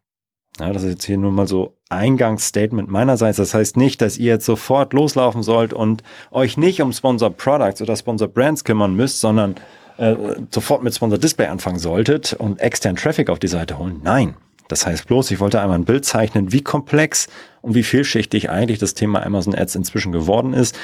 ja, 0.60 0.72
das 0.72 0.84
ist 0.84 0.90
jetzt 0.90 1.06
hier 1.06 1.18
nur 1.18 1.32
mal 1.32 1.48
so 1.48 1.78
Eingangsstatement 1.90 2.90
meinerseits. 2.90 3.38
Das 3.38 3.54
heißt 3.54 3.78
nicht, 3.78 4.02
dass 4.02 4.18
ihr 4.18 4.34
jetzt 4.34 4.46
sofort 4.46 4.94
loslaufen 4.94 5.44
sollt 5.44 5.74
und 5.74 6.04
euch 6.32 6.58
nicht 6.58 6.82
um 6.82 6.92
Sponsor 6.92 7.30
Products 7.30 7.82
oder 7.82 7.96
Sponsor 7.96 8.28
Brands 8.28 8.64
kümmern 8.64 8.96
müsst, 8.96 9.22
sondern 9.22 9.56
äh, 9.98 10.16
sofort 10.52 10.84
mit 10.84 10.96
Sponsor 10.96 11.18
Display 11.18 11.48
anfangen 11.48 11.80
solltet 11.80 12.34
und 12.34 12.60
extern 12.60 12.96
Traffic 12.96 13.30
auf 13.30 13.40
die 13.40 13.48
Seite 13.48 13.78
holen. 13.78 14.02
Nein. 14.04 14.36
Das 14.68 14.86
heißt 14.86 15.08
bloß, 15.08 15.32
ich 15.32 15.40
wollte 15.40 15.62
einmal 15.62 15.78
ein 15.78 15.86
Bild 15.86 16.06
zeichnen, 16.06 16.52
wie 16.52 16.62
komplex 16.62 17.28
und 17.62 17.76
wie 17.76 17.84
vielschichtig 17.84 18.50
eigentlich 18.50 18.80
das 18.80 18.94
Thema 18.94 19.26
Amazon 19.26 19.56
Ads 19.56 19.76
inzwischen 19.76 20.12
geworden 20.12 20.54
ist 20.54 20.78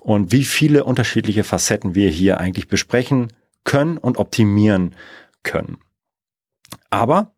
und 0.00 0.32
wie 0.32 0.44
viele 0.44 0.84
unterschiedliche 0.84 1.44
Facetten 1.44 1.94
wir 1.94 2.10
hier 2.10 2.38
eigentlich 2.38 2.68
besprechen 2.68 3.32
können 3.64 3.96
und 3.98 4.18
optimieren 4.18 4.94
können. 5.42 5.78
Aber 6.90 7.32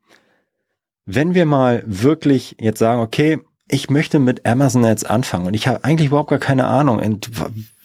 wenn 1.07 1.35
wir 1.35 1.47
mal 1.47 1.83
wirklich 1.87 2.57
jetzt 2.59 2.79
sagen, 2.79 3.01
okay, 3.01 3.41
ich 3.69 3.91
möchte 3.91 4.19
mit 4.19 4.47
Amazon 4.47 4.85
Ads 4.85 5.05
anfangen 5.05 5.47
und 5.47 5.55
ich 5.55 5.69
habe 5.69 5.85
eigentlich 5.85 6.09
überhaupt 6.09 6.31
gar 6.31 6.39
keine 6.39 6.67
Ahnung, 6.67 7.21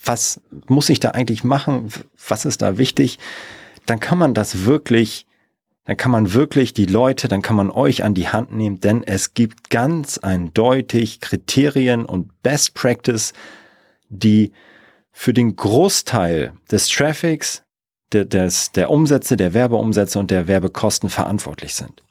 was 0.03 0.41
muss 0.67 0.89
ich 0.89 0.99
da 0.99 1.11
eigentlich 1.11 1.43
machen, 1.43 1.89
was 2.27 2.45
ist 2.45 2.61
da 2.61 2.77
wichtig, 2.77 3.19
dann 3.85 3.99
kann 3.99 4.17
man 4.17 4.33
das 4.33 4.65
wirklich, 4.65 5.25
dann 5.89 5.97
kann 5.97 6.11
man 6.11 6.35
wirklich 6.35 6.75
die 6.75 6.85
Leute, 6.85 7.27
dann 7.27 7.41
kann 7.41 7.55
man 7.55 7.71
euch 7.71 8.03
an 8.03 8.13
die 8.13 8.27
Hand 8.27 8.53
nehmen, 8.53 8.79
denn 8.79 9.01
es 9.01 9.33
gibt 9.33 9.71
ganz 9.71 10.19
eindeutig 10.19 11.19
Kriterien 11.19 12.05
und 12.05 12.43
Best 12.43 12.75
Practice, 12.75 13.33
die 14.07 14.51
für 15.11 15.33
den 15.33 15.55
Großteil 15.55 16.53
des 16.71 16.89
Traffics, 16.89 17.63
der, 18.11 18.25
des, 18.25 18.71
der 18.71 18.91
Umsätze, 18.91 19.35
der 19.35 19.55
Werbeumsätze 19.55 20.19
und 20.19 20.29
der 20.29 20.47
Werbekosten 20.47 21.09
verantwortlich 21.09 21.73
sind. 21.73 22.03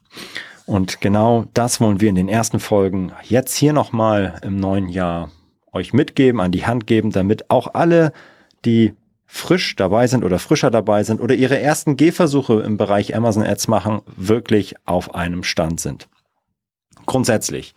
Und 0.67 1.01
genau 1.01 1.45
das 1.55 1.81
wollen 1.81 2.01
wir 2.01 2.09
in 2.09 2.17
den 2.17 2.29
ersten 2.29 2.59
Folgen 2.59 3.13
jetzt 3.23 3.55
hier 3.55 3.73
nochmal 3.73 4.41
im 4.43 4.57
neuen 4.57 4.89
Jahr 4.89 5.31
euch 5.73 5.93
mitgeben, 5.93 6.41
an 6.41 6.51
die 6.51 6.67
Hand 6.67 6.89
geben, 6.89 7.13
damit 7.13 7.49
auch 7.49 7.75
alle, 7.75 8.13
die 8.65 8.95
frisch 9.31 9.77
dabei 9.77 10.07
sind 10.07 10.25
oder 10.25 10.39
frischer 10.39 10.71
dabei 10.71 11.05
sind 11.05 11.21
oder 11.21 11.35
ihre 11.35 11.61
ersten 11.61 11.97
Gehversuche 11.97 12.63
im 12.63 12.79
Bereich 12.79 13.15
Amazon 13.15 13.45
Ads 13.45 13.69
machen, 13.69 14.01
wirklich 14.17 14.75
auf 14.87 15.15
einem 15.15 15.45
Stand 15.45 15.81
sind. 15.81 16.09
Grundsätzlich 17.07 17.75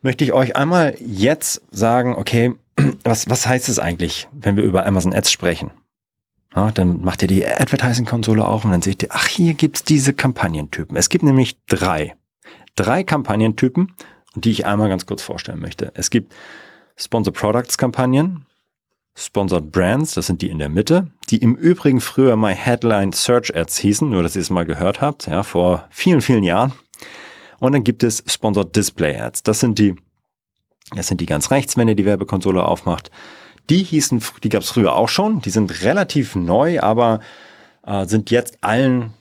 möchte 0.00 0.24
ich 0.24 0.32
euch 0.32 0.56
einmal 0.56 0.94
jetzt 1.00 1.60
sagen, 1.72 2.14
okay, 2.14 2.54
was, 3.04 3.28
was 3.28 3.46
heißt 3.46 3.68
es 3.68 3.80
eigentlich, 3.80 4.28
wenn 4.32 4.56
wir 4.56 4.62
über 4.62 4.86
Amazon 4.86 5.12
Ads 5.12 5.32
sprechen? 5.32 5.72
Ja, 6.54 6.70
dann 6.70 7.02
macht 7.02 7.20
ihr 7.22 7.28
die 7.28 7.44
Advertising-Konsole 7.44 8.46
auf 8.46 8.64
und 8.64 8.70
dann 8.70 8.80
seht 8.80 9.02
ihr, 9.02 9.08
ach, 9.12 9.26
hier 9.26 9.54
gibt's 9.54 9.82
diese 9.82 10.14
Kampagnentypen. 10.14 10.96
Es 10.96 11.08
gibt 11.08 11.24
nämlich 11.24 11.58
drei. 11.66 12.14
Drei 12.76 13.02
Kampagnentypen, 13.02 13.92
die 14.36 14.52
ich 14.52 14.66
einmal 14.66 14.88
ganz 14.88 15.04
kurz 15.04 15.20
vorstellen 15.20 15.60
möchte. 15.60 15.90
Es 15.94 16.10
gibt 16.10 16.32
Sponsor 16.96 17.34
Products 17.34 17.76
Kampagnen, 17.76 18.46
Sponsored 19.18 19.72
Brands, 19.72 20.14
das 20.14 20.28
sind 20.28 20.42
die 20.42 20.48
in 20.48 20.60
der 20.60 20.68
Mitte, 20.68 21.08
die 21.28 21.38
im 21.38 21.56
Übrigen 21.56 22.00
früher 22.00 22.36
My 22.36 22.54
Headline 22.54 23.12
Search 23.12 23.54
Ads 23.54 23.78
hießen, 23.78 24.08
nur 24.08 24.22
dass 24.22 24.36
ihr 24.36 24.42
es 24.42 24.50
mal 24.50 24.64
gehört 24.64 25.00
habt, 25.00 25.26
ja, 25.26 25.42
vor 25.42 25.88
vielen, 25.90 26.20
vielen 26.20 26.44
Jahren. 26.44 26.72
Und 27.58 27.72
dann 27.72 27.82
gibt 27.82 28.04
es 28.04 28.22
Sponsored 28.28 28.76
Display 28.76 29.18
Ads. 29.18 29.42
Das 29.42 29.58
sind 29.58 29.80
die, 29.80 29.96
das 30.94 31.08
sind 31.08 31.20
die 31.20 31.26
ganz 31.26 31.50
rechts, 31.50 31.76
wenn 31.76 31.88
ihr 31.88 31.96
die 31.96 32.04
Werbekonsole 32.04 32.64
aufmacht. 32.64 33.10
Die 33.68 33.82
hießen, 33.82 34.22
die 34.44 34.48
gab 34.50 34.62
es 34.62 34.70
früher 34.70 34.94
auch 34.94 35.08
schon, 35.08 35.40
die 35.40 35.50
sind 35.50 35.82
relativ 35.82 36.36
neu, 36.36 36.80
aber 36.80 37.18
äh, 37.84 38.06
sind 38.06 38.30
jetzt 38.30 38.58
allen 38.60 39.14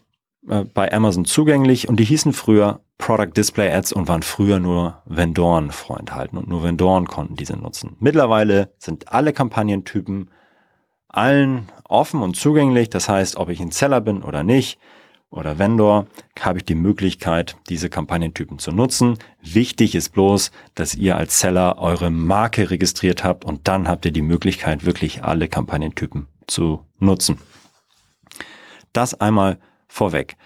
äh, 0.50 0.64
bei 0.66 0.92
Amazon 0.92 1.26
zugänglich 1.26 1.88
und 1.88 2.00
die 2.00 2.06
hießen 2.06 2.34
früher 2.34 2.82
Product 2.98 3.32
Display 3.36 3.72
Ads 3.72 3.94
und 3.94 4.08
waren 4.08 4.24
früher 4.24 4.60
nur 4.60 5.02
Vendoren 5.06 5.72
vorenthalten 5.72 6.38
und 6.38 6.48
nur 6.48 6.64
Vendoren 6.64 7.06
konnten 7.08 7.36
diese 7.36 7.58
nutzen. 7.58 7.96
Mittlerweile 8.00 8.74
sind 8.78 9.12
alle 9.14 9.34
Kampagnentypen 9.34 10.32
allen 11.08 11.70
offen 11.88 12.22
und 12.22 12.36
zugänglich. 12.36 12.90
Das 12.90 13.08
heißt, 13.08 13.38
ob 13.38 13.50
ich 13.50 13.60
ein 13.60 13.72
Seller 13.72 14.02
bin 14.02 14.24
oder 14.24 14.44
nicht, 14.44 14.80
oder 15.30 15.60
Vendor 15.60 16.08
habe 16.40 16.60
ich 16.60 16.66
die 16.66 16.76
Möglichkeit, 16.76 17.58
diese 17.68 17.90
Kampagnentypen 17.90 18.60
zu 18.60 18.72
nutzen. 18.72 19.18
Wichtig 19.42 19.94
ist 19.96 20.10
bloß, 20.10 20.52
dass 20.74 20.96
ihr 20.96 21.18
als 21.18 21.40
Seller 21.40 21.80
eure 21.80 22.10
Marke 22.10 22.70
registriert 22.70 23.24
habt 23.24 23.44
und 23.44 23.68
dann 23.68 23.88
habt 23.88 24.06
ihr 24.06 24.12
die 24.12 24.22
Möglichkeit, 24.22 24.86
wirklich 24.86 25.24
alle 25.24 25.50
Kampagnentypen 25.50 26.28
zu 26.48 26.86
nutzen. 27.00 27.40
Das 28.94 29.20
einmal 29.20 29.60
vorweg. 29.98 30.38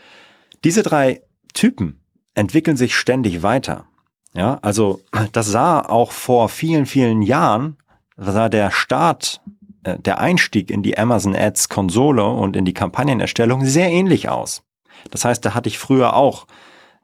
Diese 0.63 0.83
drei 0.83 1.21
Typen 1.53 2.01
entwickeln 2.33 2.77
sich 2.77 2.95
ständig 2.95 3.43
weiter. 3.43 3.85
Ja, 4.33 4.59
also 4.61 5.01
das 5.33 5.47
sah 5.47 5.81
auch 5.81 6.13
vor 6.13 6.47
vielen, 6.47 6.85
vielen 6.85 7.21
Jahren, 7.21 7.77
sah 8.15 8.47
der 8.47 8.71
Start 8.71 9.41
äh, 9.83 9.99
der 9.99 10.19
Einstieg 10.19 10.71
in 10.71 10.83
die 10.83 10.97
Amazon 10.97 11.35
Ads 11.35 11.67
Konsole 11.69 12.25
und 12.25 12.55
in 12.55 12.65
die 12.65 12.73
Kampagnenerstellung 12.73 13.65
sehr 13.65 13.89
ähnlich 13.89 14.29
aus. 14.29 14.63
Das 15.09 15.25
heißt, 15.25 15.43
da 15.43 15.53
hatte 15.53 15.67
ich 15.67 15.79
früher 15.79 16.15
auch 16.15 16.47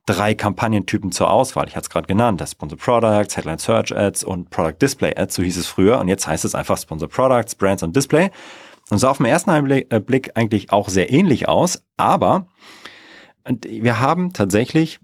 drei 0.05 0.35
Kampagnentypen 0.35 1.11
zur 1.11 1.29
Auswahl. 1.29 1.67
Ich 1.67 1.75
hatte 1.75 1.85
es 1.85 1.89
gerade 1.89 2.07
genannt, 2.07 2.39
das 2.39 2.51
Sponsor 2.51 2.77
Products, 2.77 3.35
Headline 3.35 3.57
Search 3.57 3.93
Ads 3.95 4.23
und 4.23 4.49
Product 4.49 4.77
Display 4.81 5.13
Ads, 5.17 5.35
so 5.35 5.43
hieß 5.43 5.57
es 5.57 5.67
früher. 5.67 5.99
Und 5.99 6.07
jetzt 6.07 6.27
heißt 6.27 6.45
es 6.45 6.55
einfach 6.55 6.77
Sponsor 6.77 7.09
Products, 7.09 7.55
Brands 7.55 7.83
und 7.83 7.95
Display. 7.95 8.31
Und 8.89 8.99
sah 8.99 9.09
auf 9.09 9.17
den 9.17 9.25
ersten 9.25 9.49
äh, 9.69 9.99
Blick 9.99 10.31
eigentlich 10.35 10.71
auch 10.71 10.89
sehr 10.89 11.11
ähnlich 11.11 11.47
aus, 11.47 11.83
aber 11.97 12.47
wir 13.45 13.99
haben 13.99 14.33
tatsächlich 14.33 14.99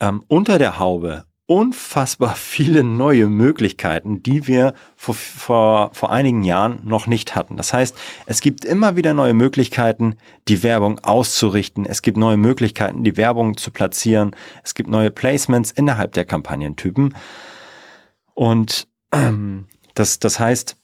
ähm, 0.00 0.24
unter 0.28 0.58
der 0.58 0.78
Haube 0.78 1.24
unfassbar 1.46 2.34
viele 2.36 2.84
neue 2.84 3.28
Möglichkeiten, 3.28 4.22
die 4.22 4.46
wir 4.46 4.74
vor, 4.96 5.14
vor, 5.14 5.90
vor 5.92 6.10
einigen 6.10 6.42
Jahren 6.42 6.80
noch 6.84 7.06
nicht 7.06 7.34
hatten. 7.36 7.56
Das 7.56 7.72
heißt, 7.72 7.96
es 8.26 8.40
gibt 8.40 8.64
immer 8.64 8.96
wieder 8.96 9.14
neue 9.14 9.34
Möglichkeiten, 9.34 10.16
die 10.48 10.62
Werbung 10.62 10.98
auszurichten. 11.00 11.86
Es 11.86 12.02
gibt 12.02 12.16
neue 12.16 12.36
Möglichkeiten, 12.36 13.04
die 13.04 13.16
Werbung 13.16 13.56
zu 13.56 13.70
platzieren. 13.70 14.34
Es 14.64 14.74
gibt 14.74 14.90
neue 14.90 15.10
Placements 15.10 15.70
innerhalb 15.70 16.12
der 16.12 16.24
Kampagnentypen. 16.24 17.14
Und 18.34 18.88
ähm, 19.12 19.66
das, 19.94 20.18
das 20.18 20.40
heißt, 20.40 20.76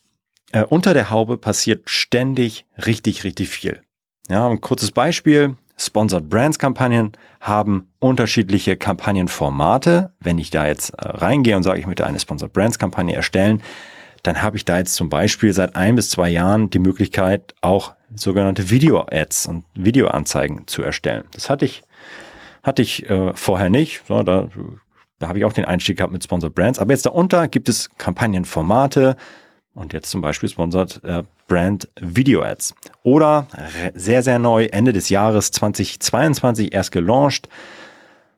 äh, 0.52 0.64
unter 0.64 0.94
der 0.94 1.10
Haube 1.10 1.38
passiert 1.38 1.88
ständig 1.88 2.66
richtig, 2.86 3.24
richtig 3.24 3.48
viel. 3.48 3.82
Ja, 4.28 4.48
ein 4.48 4.60
kurzes 4.60 4.92
Beispiel. 4.92 5.56
Sponsored 5.78 6.28
Brands 6.28 6.58
Kampagnen 6.58 7.12
haben 7.40 7.88
unterschiedliche 7.98 8.76
Kampagnenformate. 8.76 10.12
Wenn 10.20 10.38
ich 10.38 10.50
da 10.50 10.66
jetzt 10.66 10.90
äh, 10.90 11.08
reingehe 11.08 11.56
und 11.56 11.62
sage, 11.62 11.80
ich 11.80 11.86
möchte 11.86 12.06
eine 12.06 12.20
Sponsored 12.20 12.52
Brands 12.52 12.78
Kampagne 12.78 13.14
erstellen, 13.14 13.62
dann 14.22 14.42
habe 14.42 14.56
ich 14.56 14.64
da 14.64 14.78
jetzt 14.78 14.94
zum 14.94 15.08
Beispiel 15.08 15.52
seit 15.52 15.74
ein 15.74 15.96
bis 15.96 16.10
zwei 16.10 16.28
Jahren 16.28 16.70
die 16.70 16.78
Möglichkeit, 16.78 17.54
auch 17.60 17.94
sogenannte 18.14 18.70
Video-Ads 18.70 19.46
und 19.46 19.64
Videoanzeigen 19.74 20.68
zu 20.68 20.82
erstellen. 20.82 21.24
Das 21.32 21.50
hatte 21.50 21.64
ich, 21.64 21.82
hatte 22.62 22.82
ich 22.82 23.08
äh, 23.10 23.32
vorher 23.34 23.70
nicht. 23.70 24.02
So, 24.06 24.22
da, 24.22 24.48
da 25.18 25.28
habe 25.28 25.38
ich 25.38 25.44
auch 25.44 25.52
den 25.52 25.64
Einstieg 25.64 25.96
gehabt 25.96 26.12
mit 26.12 26.22
Sponsored 26.22 26.54
Brands. 26.54 26.78
Aber 26.78 26.92
jetzt 26.92 27.06
darunter 27.06 27.48
gibt 27.48 27.68
es 27.68 27.90
Kampagnenformate 27.98 29.16
und 29.74 29.92
jetzt 29.92 30.10
zum 30.10 30.20
Beispiel 30.20 30.48
Sponsored 30.48 31.02
äh, 31.04 31.22
Brand 31.46 31.88
Video 32.00 32.42
Ads. 32.42 32.74
Oder 33.02 33.46
sehr, 33.94 34.22
sehr 34.22 34.38
neu, 34.38 34.66
Ende 34.66 34.92
des 34.92 35.08
Jahres 35.08 35.50
2022 35.50 36.72
erst 36.72 36.92
gelauncht. 36.92 37.48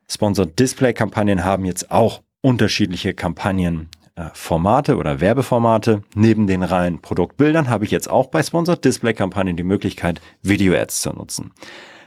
Sponsored 0.09 0.59
Display 0.59 0.93
Kampagnen 0.93 1.45
haben 1.45 1.65
jetzt 1.65 1.91
auch 1.91 2.23
unterschiedliche 2.41 3.15
Kampagnenformate 3.15 4.97
oder 4.97 5.21
Werbeformate. 5.21 6.03
Neben 6.15 6.47
den 6.47 6.63
reinen 6.63 7.01
Produktbildern 7.01 7.69
habe 7.69 7.85
ich 7.85 7.91
jetzt 7.91 8.09
auch 8.09 8.27
bei 8.27 8.43
Sponsored 8.43 8.85
Display 8.85 9.15
Kampagnen 9.15 9.57
die 9.57 9.63
Möglichkeit, 9.63 10.21
Video 10.43 10.75
Ads 10.75 11.01
zu 11.01 11.11
nutzen. 11.11 11.53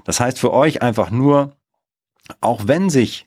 Das 0.06 0.20
heißt 0.20 0.40
für 0.40 0.54
euch 0.54 0.82
einfach 0.82 1.12
nur, 1.12 1.54
auch 2.40 2.62
wenn 2.66 2.90
sich 2.90 3.27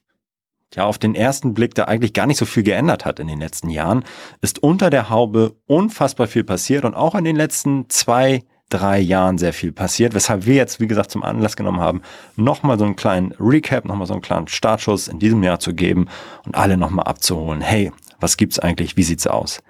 ja 0.74 0.84
auf 0.84 0.98
den 0.98 1.14
ersten 1.14 1.54
Blick 1.54 1.74
da 1.74 1.84
eigentlich 1.84 2.12
gar 2.12 2.26
nicht 2.26 2.38
so 2.38 2.46
viel 2.46 2.62
geändert 2.62 3.04
hat 3.04 3.20
in 3.20 3.26
den 3.26 3.40
letzten 3.40 3.70
Jahren, 3.70 4.04
ist 4.40 4.62
unter 4.62 4.90
der 4.90 5.10
Haube 5.10 5.56
unfassbar 5.66 6.26
viel 6.26 6.44
passiert 6.44 6.84
und 6.84 6.94
auch 6.94 7.14
in 7.14 7.24
den 7.24 7.36
letzten 7.36 7.88
zwei, 7.88 8.44
drei 8.68 9.00
Jahren 9.00 9.36
sehr 9.36 9.52
viel 9.52 9.72
passiert, 9.72 10.14
weshalb 10.14 10.46
wir 10.46 10.54
jetzt, 10.54 10.80
wie 10.80 10.86
gesagt, 10.86 11.10
zum 11.10 11.24
Anlass 11.24 11.56
genommen 11.56 11.80
haben, 11.80 12.02
nochmal 12.36 12.78
so 12.78 12.84
einen 12.84 12.96
kleinen 12.96 13.32
Recap, 13.40 13.84
nochmal 13.84 14.06
so 14.06 14.12
einen 14.14 14.22
kleinen 14.22 14.48
Startschuss 14.48 15.08
in 15.08 15.18
diesem 15.18 15.42
Jahr 15.42 15.58
zu 15.58 15.74
geben 15.74 16.08
und 16.46 16.54
alle 16.54 16.76
nochmal 16.76 17.06
abzuholen. 17.06 17.60
Hey, 17.60 17.92
was 18.20 18.36
gibt's 18.36 18.58
eigentlich? 18.58 18.96
Wie 18.96 19.02
sieht's 19.02 19.26
aus? 19.26 19.60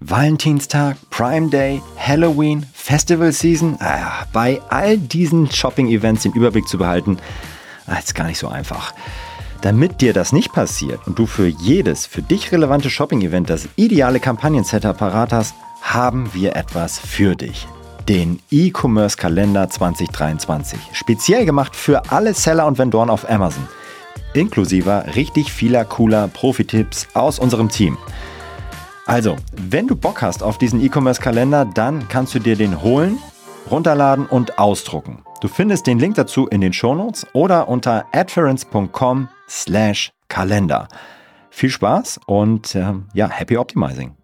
Valentinstag, 0.00 0.96
Prime 1.10 1.50
Day, 1.50 1.82
Halloween, 1.98 2.64
Festival 2.72 3.32
Season. 3.32 3.76
Ah, 3.80 4.26
bei 4.32 4.60
all 4.70 4.96
diesen 4.96 5.50
Shopping-Events 5.50 6.22
den 6.22 6.32
Überblick 6.32 6.68
zu 6.68 6.78
behalten, 6.78 7.18
ah, 7.88 7.98
ist 7.98 8.14
gar 8.14 8.26
nicht 8.26 8.38
so 8.38 8.48
einfach. 8.48 8.92
Damit 9.60 10.00
dir 10.00 10.12
das 10.12 10.32
nicht 10.32 10.52
passiert 10.52 11.00
und 11.06 11.18
du 11.18 11.26
für 11.26 11.46
jedes 11.46 12.06
für 12.06 12.22
dich 12.22 12.52
relevante 12.52 12.90
Shopping-Event 12.90 13.50
das 13.50 13.68
ideale 13.76 14.20
Kampagnen-Setup 14.20 14.96
parat 14.96 15.32
hast, 15.32 15.54
haben 15.82 16.32
wir 16.32 16.54
etwas 16.54 16.98
für 16.98 17.34
dich. 17.34 17.66
Den 18.08 18.40
E-Commerce-Kalender 18.50 19.68
2023. 19.68 20.78
Speziell 20.92 21.44
gemacht 21.44 21.74
für 21.74 22.10
alle 22.10 22.34
Seller 22.34 22.66
und 22.66 22.78
Vendoren 22.78 23.10
auf 23.10 23.28
Amazon. 23.28 23.66
Inklusive 24.32 25.04
richtig 25.16 25.52
vieler 25.52 25.84
cooler 25.84 26.28
Profi-Tipps 26.28 27.08
aus 27.14 27.38
unserem 27.38 27.68
Team. 27.68 27.98
Also, 29.06 29.36
wenn 29.56 29.86
du 29.86 29.96
Bock 29.96 30.22
hast 30.22 30.42
auf 30.42 30.58
diesen 30.58 30.84
E-Commerce-Kalender, 30.84 31.64
dann 31.64 32.08
kannst 32.08 32.34
du 32.34 32.38
dir 32.38 32.56
den 32.56 32.82
holen, 32.82 33.18
runterladen 33.70 34.26
und 34.26 34.58
ausdrucken. 34.58 35.18
Du 35.40 35.46
findest 35.46 35.86
den 35.86 36.00
Link 36.00 36.16
dazu 36.16 36.48
in 36.48 36.60
den 36.60 36.72
Shownotes 36.72 37.26
oder 37.32 37.68
unter 37.68 38.06
adference.com 38.12 39.28
slash 39.48 40.12
Kalender. 40.26 40.88
Viel 41.50 41.70
Spaß 41.70 42.20
und 42.26 42.74
äh, 42.74 42.94
ja, 43.14 43.28
happy 43.28 43.56
optimizing. 43.56 44.16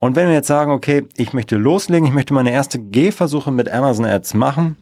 Und 0.00 0.16
wenn 0.16 0.26
wir 0.26 0.34
jetzt 0.34 0.48
sagen, 0.48 0.72
okay, 0.72 1.06
ich 1.16 1.32
möchte 1.32 1.56
loslegen, 1.56 2.08
ich 2.08 2.14
möchte 2.14 2.34
meine 2.34 2.50
erste 2.50 2.80
Gehversuche 2.80 3.52
mit 3.52 3.70
Amazon 3.70 4.06
Ads 4.06 4.34
machen, 4.34 4.76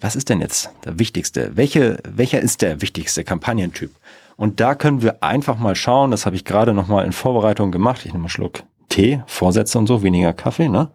was 0.00 0.16
ist 0.16 0.30
denn 0.30 0.40
jetzt 0.40 0.70
der 0.84 0.98
wichtigste? 0.98 1.56
Welche, 1.56 1.98
welcher 2.08 2.40
ist 2.40 2.62
der 2.62 2.80
wichtigste 2.80 3.22
Kampagnentyp? 3.22 3.90
Und 4.36 4.60
da 4.60 4.74
können 4.74 5.02
wir 5.02 5.22
einfach 5.22 5.58
mal 5.58 5.74
schauen, 5.74 6.10
das 6.10 6.24
habe 6.24 6.36
ich 6.36 6.44
gerade 6.44 6.72
nochmal 6.72 7.04
in 7.04 7.12
Vorbereitung 7.12 7.70
gemacht. 7.70 8.00
Ich 8.06 8.12
nehme 8.12 8.24
einen 8.24 8.28
Schluck 8.30 8.62
Tee, 8.88 9.22
Vorsätze 9.26 9.78
und 9.78 9.86
so, 9.86 10.02
weniger 10.02 10.32
Kaffee, 10.32 10.68
ne? 10.68 10.90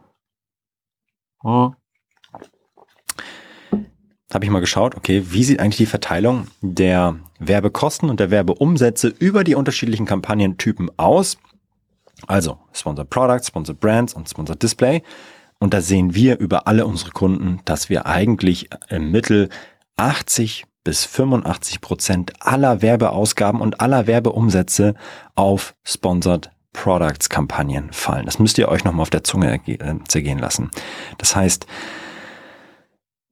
Hm. 1.44 1.76
Habe 4.34 4.44
ich 4.44 4.52
mal 4.52 4.60
geschaut, 4.60 4.96
okay, 4.96 5.24
wie 5.30 5.44
sieht 5.44 5.60
eigentlich 5.60 5.78
die 5.78 5.86
Verteilung 5.86 6.48
der 6.62 7.18
Werbekosten 7.40 8.10
und 8.10 8.20
der 8.20 8.30
Werbeumsätze 8.30 9.08
über 9.08 9.46
die 9.46 9.56
unterschiedlichen 9.56 10.06
Kampagnentypen 10.06 10.92
aus? 10.98 11.38
Also 12.26 12.58
Sponsored 12.74 13.10
Products, 13.10 13.48
Sponsored 13.48 13.80
Brands 13.80 14.14
und 14.14 14.28
Sponsored 14.30 14.62
Display. 14.62 15.02
Und 15.60 15.74
da 15.74 15.82
sehen 15.82 16.14
wir 16.14 16.40
über 16.40 16.68
alle 16.68 16.86
unsere 16.86 17.12
Kunden, 17.12 17.62
dass 17.66 17.90
wir 17.90 18.06
eigentlich 18.06 18.70
im 18.90 19.12
Mittel 19.12 19.50
80 19.96 20.66
bis 20.84 21.06
85 21.06 21.82
Prozent 21.82 22.34
aller 22.40 22.82
Werbeausgaben 22.82 23.62
und 23.62 23.82
aller 23.82 24.08
Werbeumsätze 24.08 24.94
auf 25.36 25.74
Sponsored 25.84 26.52
Products 26.84 27.30
Kampagnen 27.30 27.92
fallen. 27.92 28.26
Das 28.26 28.38
müsst 28.38 28.60
ihr 28.60 28.70
euch 28.70 28.84
nochmal 28.84 29.02
auf 29.02 29.10
der 29.10 29.24
Zunge 29.24 29.60
äh, 29.66 29.96
zergehen 30.08 30.38
lassen. 30.38 30.70
Das 31.18 31.36
heißt, 31.36 31.66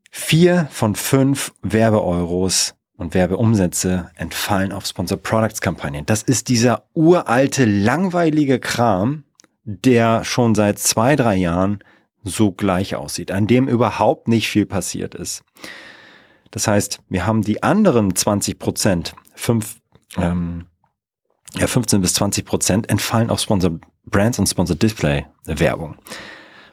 vier 0.09 0.67
von 0.71 0.95
fünf 0.95 1.53
Werbeeuros 1.61 2.73
und 2.97 3.13
Werbeumsätze 3.13 4.09
entfallen 4.15 4.71
auf 4.71 4.87
Sponsor 4.87 5.19
Products 5.19 5.61
Kampagnen. 5.61 6.07
Das 6.07 6.23
ist 6.23 6.49
dieser 6.49 6.85
uralte, 6.95 7.65
langweilige 7.65 8.59
Kram, 8.59 9.25
der 9.63 10.23
schon 10.23 10.55
seit 10.55 10.79
zwei, 10.79 11.15
drei 11.15 11.35
Jahren 11.35 11.79
so 12.23 12.51
gleich 12.51 12.95
aussieht, 12.95 13.29
an 13.29 13.45
dem 13.45 13.67
überhaupt 13.67 14.27
nicht 14.27 14.49
viel 14.49 14.65
passiert 14.65 15.13
ist. 15.13 15.43
Das 16.49 16.67
heißt, 16.67 16.99
wir 17.09 17.27
haben 17.27 17.43
die 17.43 17.61
anderen 17.61 18.15
20 18.15 18.57
Prozent, 18.57 19.13
fünf, 19.35 19.75
ähm, 20.17 20.65
ja, 21.57 21.67
15 21.67 22.01
bis 22.01 22.13
20 22.15 22.45
Prozent 22.45 22.89
entfallen 22.89 23.29
auf 23.29 23.39
Sponsor 23.39 23.79
Brands 24.05 24.39
und 24.39 24.47
Sponsor 24.47 24.75
Display 24.75 25.25
Werbung. 25.45 25.95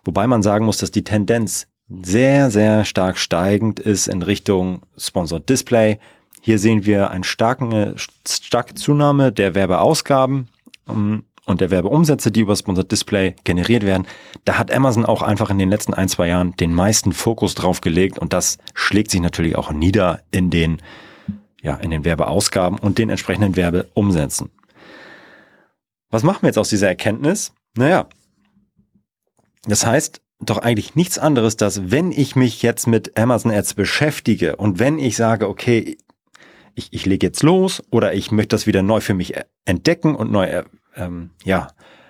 Wobei 0.05 0.27
man 0.27 0.43
sagen 0.43 0.65
muss, 0.65 0.79
dass 0.79 0.91
die 0.91 1.05
Tendenz 1.05 1.67
sehr, 1.89 2.51
sehr 2.51 2.85
stark 2.85 3.19
steigend 3.19 3.81
ist 3.81 4.09
in 4.09 4.23
Richtung 4.23 4.83
Sponsored 4.97 5.49
Display. 5.49 5.99
Hier 6.41 6.59
sehen 6.59 6.87
wir 6.87 7.11
eine 7.11 7.25
starke, 7.25 7.95
starke 8.27 8.75
Zunahme 8.75 9.31
der 9.31 9.55
Werbeausgaben 9.55 10.49
ähm, 10.89 11.25
und 11.45 11.61
der 11.61 11.71
Werbeumsätze, 11.71 12.31
die 12.31 12.41
über 12.41 12.57
Sponsored 12.57 12.91
Display 12.91 13.37
generiert 13.45 13.85
werden. 13.85 14.07
Da 14.45 14.59
hat 14.59 14.73
Amazon 14.73 15.05
auch 15.05 15.23
einfach 15.23 15.51
in 15.51 15.59
den 15.59 15.69
letzten 15.69 15.95
ein, 15.95 16.09
zwei 16.09 16.29
Jahren 16.29 16.57
den 16.57 16.75
meisten 16.75 17.13
Fokus 17.13 17.55
drauf 17.55 17.81
gelegt 17.81 18.19
und 18.19 18.33
das 18.33 18.59
schlägt 18.75 19.11
sich 19.11 19.21
natürlich 19.21 19.57
auch 19.57 19.71
nieder 19.71 20.21
in 20.31 20.51
den, 20.51 20.79
ja, 21.61 21.75
in 21.77 21.91
den 21.91 22.05
Werbeausgaben 22.05 22.79
und 22.79 22.99
den 22.99 23.11
entsprechenden 23.11 23.57
Werbeumsätzen. 23.57 24.51
Was 26.13 26.23
machen 26.23 26.43
wir 26.43 26.49
jetzt 26.49 26.59
aus 26.59 26.69
dieser 26.69 26.89
Erkenntnis? 26.89 27.53
Naja, 27.75 28.07
das 29.65 29.87
heißt, 29.87 30.21
doch 30.41 30.59
eigentlich 30.59 30.95
nichts 30.95 31.19
anderes, 31.19 31.57
dass 31.57 31.91
wenn 31.91 32.13
ich 32.13 32.37
mich 32.37 32.63
jetzt 32.63 32.87
mit 32.87 33.19
Amazon 33.19 33.51
Ads 33.51 33.75
beschäftige 33.75 34.57
und 34.57 34.79
wenn 34.79 34.99
ich 34.99 35.17
sage, 35.17 35.49
okay, 35.49 35.97
ich, 36.75 36.93
ich 36.93 37.07
lege 37.07 37.27
jetzt 37.27 37.43
los 37.43 37.83
oder 37.91 38.13
ich 38.13 38.31
möchte 38.31 38.55
das 38.55 38.67
wieder 38.67 38.83
neu 38.83 39.01
für 39.01 39.15
mich 39.15 39.35
entdecken 39.65 40.15
und 40.15 40.31
neu, 40.31 40.45
äh, 40.45 40.65
ähm, 40.97 41.31
ja, 41.45 41.69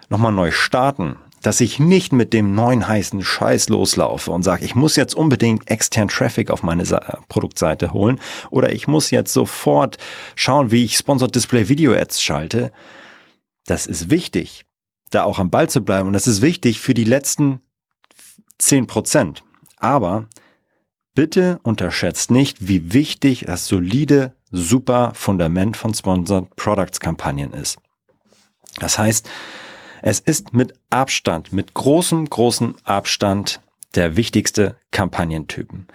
nochmal 0.09 0.33
neu 0.33 0.51
starten, 0.51 1.17
dass 1.41 1.61
ich 1.61 1.79
nicht 1.79 2.13
mit 2.13 2.33
dem 2.33 2.57
neuen 2.57 2.89
heißen 2.89 3.23
Scheiß 3.23 3.69
loslaufe 3.69 4.33
und 4.33 4.43
sage, 4.43 4.65
ich 4.65 4.75
muss 4.75 4.97
jetzt 4.97 5.15
unbedingt 5.15 5.71
extern 5.71 6.09
Traffic 6.09 6.51
auf 6.51 6.65
meine 6.65 6.87
Sa 6.87 7.21
Produktseite 7.29 7.93
holen 7.93 8.19
oder 8.51 8.73
ich 8.73 8.89
muss 8.89 9.13
jetzt 9.13 9.33
sofort 9.33 9.99
schauen, 10.35 10.73
wie 10.73 10.85
ich 10.85 10.97
Sponsored 10.97 11.35
Display 11.35 11.69
Video 11.69 11.93
Ads 11.93 12.21
schalte. 12.21 12.73
Das 13.67 13.87
ist 13.87 14.11
wichtig, 14.11 14.65
da 15.11 15.25
auch 15.25 15.39
am 15.39 15.51
Ball 15.51 15.69
zu 15.69 15.83
bleiben 15.83 16.09
und 16.09 16.15
das 16.15 16.27
ist 16.27 16.43
wichtig 16.43 16.81
für 16.81 16.95
die 16.95 17.05
letzten 17.05 17.61
10 18.59 18.87
Prozent. 18.87 19.45
Aber 19.77 20.29
bitte 21.15 21.61
unterschätzt 21.63 22.31
nicht, 22.31 22.69
wie 22.69 22.93
wichtig 22.93 23.45
das 23.47 23.67
solide, 23.67 24.35
super 24.51 25.13
Fundament 25.15 25.77
von 25.77 25.95
Sponsored 25.95 26.55
Products 26.57 27.01
Kampagnen 27.01 27.53
ist. 27.53 27.79
Das 28.79 28.99
heißt, 28.99 29.29
es 30.03 30.19
ist 30.21 30.53
mit 30.53 30.75
Abstand, 30.91 31.53
mit 31.53 31.75
großem, 31.75 32.29
großem 32.29 32.77
Abstand 32.85 33.61
der 33.95 34.17
wichtigste 34.17 34.77
Kampagnentypen. 34.91 35.87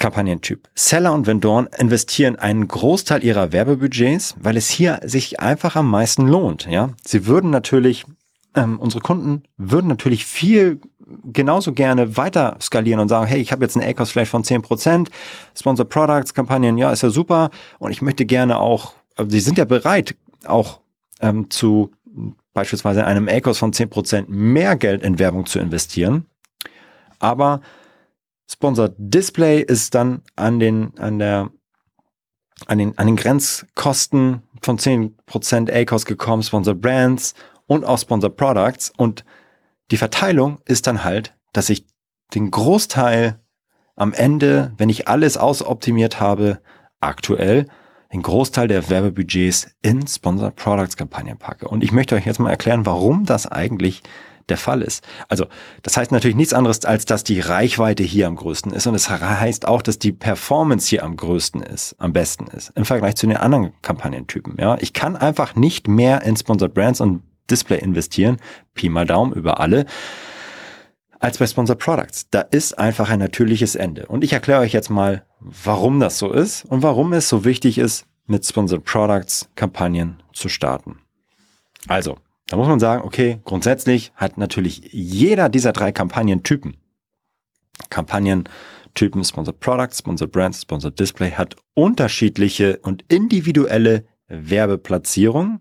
Kampagnentyp. 0.00 0.68
Seller 0.74 1.12
und 1.12 1.28
Vendoren 1.28 1.68
investieren 1.78 2.36
einen 2.36 2.66
Großteil 2.66 3.22
ihrer 3.22 3.52
Werbebudgets, 3.52 4.34
weil 4.40 4.56
es 4.56 4.68
hier 4.68 5.00
sich 5.04 5.38
einfach 5.38 5.76
am 5.76 5.88
meisten 5.88 6.26
lohnt. 6.26 6.66
Ja, 6.66 6.90
sie 7.04 7.26
würden 7.26 7.50
natürlich, 7.50 8.06
ähm, 8.56 8.80
unsere 8.80 9.02
Kunden 9.02 9.44
würden 9.56 9.86
natürlich 9.86 10.24
viel 10.24 10.80
genauso 11.24 11.72
gerne 11.72 12.16
weiter 12.16 12.56
skalieren 12.60 13.00
und 13.00 13.08
sagen, 13.08 13.26
hey, 13.26 13.40
ich 13.40 13.52
habe 13.52 13.64
jetzt 13.64 13.76
einen 13.76 13.88
ACOS 13.88 14.10
vielleicht 14.10 14.30
von 14.30 14.42
10%, 14.42 15.08
Sponsor 15.56 15.88
Products, 15.88 16.34
Kampagnen, 16.34 16.78
ja, 16.78 16.90
ist 16.92 17.02
ja 17.02 17.10
super. 17.10 17.50
Und 17.78 17.90
ich 17.90 18.00
möchte 18.00 18.24
gerne 18.24 18.58
auch, 18.58 18.94
also 19.16 19.30
sie 19.30 19.40
sind 19.40 19.58
ja 19.58 19.64
bereit, 19.64 20.16
auch 20.46 20.80
ähm, 21.20 21.50
zu 21.50 21.92
beispielsweise 22.54 23.04
einem 23.04 23.28
ACOS 23.28 23.58
von 23.58 23.72
10% 23.72 24.24
mehr 24.28 24.76
Geld 24.76 25.02
in 25.02 25.18
Werbung 25.18 25.46
zu 25.46 25.58
investieren. 25.58 26.26
Aber 27.18 27.60
Sponsored 28.50 28.94
Display 28.98 29.62
ist 29.62 29.94
dann 29.94 30.22
an 30.34 30.58
den, 30.58 30.98
an 30.98 31.18
der 31.18 31.50
an 32.66 32.78
den, 32.78 32.98
an 32.98 33.06
den 33.06 33.16
Grenzkosten 33.16 34.42
von 34.60 34.78
10% 34.78 35.72
ACOS 35.72 36.04
gekommen, 36.04 36.42
Sponsor 36.42 36.74
Brands 36.74 37.34
und 37.66 37.84
auch 37.84 37.98
Sponsor 37.98 38.28
Products. 38.28 38.92
Und 38.96 39.24
die 39.90 39.96
Verteilung 39.96 40.58
ist 40.66 40.86
dann 40.86 41.04
halt, 41.04 41.34
dass 41.52 41.70
ich 41.70 41.86
den 42.34 42.50
Großteil 42.50 43.40
am 43.96 44.12
Ende, 44.12 44.72
wenn 44.76 44.88
ich 44.88 45.08
alles 45.08 45.36
ausoptimiert 45.36 46.20
habe, 46.20 46.60
aktuell 47.00 47.66
den 48.12 48.22
Großteil 48.22 48.66
der 48.66 48.90
Werbebudgets 48.90 49.70
in 49.82 50.06
Sponsor 50.06 50.50
Products 50.50 50.96
Kampagnen 50.96 51.38
packe. 51.38 51.68
Und 51.68 51.84
ich 51.84 51.92
möchte 51.92 52.16
euch 52.16 52.26
jetzt 52.26 52.40
mal 52.40 52.50
erklären, 52.50 52.84
warum 52.84 53.24
das 53.24 53.46
eigentlich 53.46 54.02
der 54.50 54.56
Fall 54.56 54.82
ist. 54.82 55.02
Also, 55.28 55.46
das 55.82 55.96
heißt 55.96 56.12
natürlich 56.12 56.36
nichts 56.36 56.52
anderes, 56.52 56.84
als 56.84 57.04
dass 57.04 57.24
die 57.24 57.40
Reichweite 57.40 58.02
hier 58.02 58.26
am 58.26 58.36
größten 58.36 58.72
ist. 58.72 58.86
Und 58.86 58.94
es 58.94 59.04
das 59.04 59.20
heißt 59.20 59.66
auch, 59.66 59.82
dass 59.82 59.98
die 59.98 60.12
Performance 60.12 60.88
hier 60.88 61.04
am 61.04 61.16
größten 61.16 61.62
ist, 61.62 61.94
am 61.98 62.12
besten 62.12 62.46
ist, 62.48 62.72
im 62.74 62.84
Vergleich 62.84 63.16
zu 63.16 63.26
den 63.26 63.36
anderen 63.36 63.72
Kampagnentypen. 63.82 64.56
Ja, 64.58 64.76
ich 64.80 64.92
kann 64.92 65.16
einfach 65.16 65.54
nicht 65.54 65.88
mehr 65.88 66.22
in 66.22 66.36
Sponsored 66.36 66.74
Brands 66.74 67.00
und 67.00 67.22
Display 67.50 67.78
investieren, 67.78 68.36
Pi 68.74 68.88
mal 68.88 69.06
Daumen 69.06 69.32
über 69.32 69.60
alle, 69.60 69.86
als 71.18 71.38
bei 71.38 71.46
Sponsored 71.46 71.78
Products. 71.78 72.28
Da 72.30 72.40
ist 72.40 72.78
einfach 72.78 73.10
ein 73.10 73.18
natürliches 73.18 73.74
Ende. 73.74 74.06
Und 74.06 74.24
ich 74.24 74.32
erkläre 74.32 74.60
euch 74.60 74.72
jetzt 74.72 74.90
mal, 74.90 75.24
warum 75.38 76.00
das 76.00 76.18
so 76.18 76.32
ist 76.32 76.64
und 76.64 76.82
warum 76.82 77.12
es 77.12 77.28
so 77.28 77.44
wichtig 77.44 77.78
ist, 77.78 78.06
mit 78.26 78.46
Sponsored 78.46 78.84
Products 78.84 79.48
Kampagnen 79.56 80.22
zu 80.32 80.48
starten. 80.48 80.98
Also, 81.88 82.16
da 82.50 82.56
muss 82.56 82.66
man 82.66 82.80
sagen, 82.80 83.04
okay, 83.04 83.40
grundsätzlich 83.44 84.12
hat 84.16 84.36
natürlich 84.36 84.90
jeder 84.92 85.48
dieser 85.48 85.72
drei 85.72 85.92
Kampagnentypen, 85.92 86.76
Kampagnentypen 87.90 89.24
Sponsored 89.24 89.60
Products, 89.60 89.98
Sponsored 89.98 90.32
Brands, 90.32 90.62
Sponsored 90.62 90.98
Display, 90.98 91.30
hat 91.30 91.54
unterschiedliche 91.74 92.80
und 92.82 93.04
individuelle 93.06 94.04
Werbeplatzierungen 94.26 95.60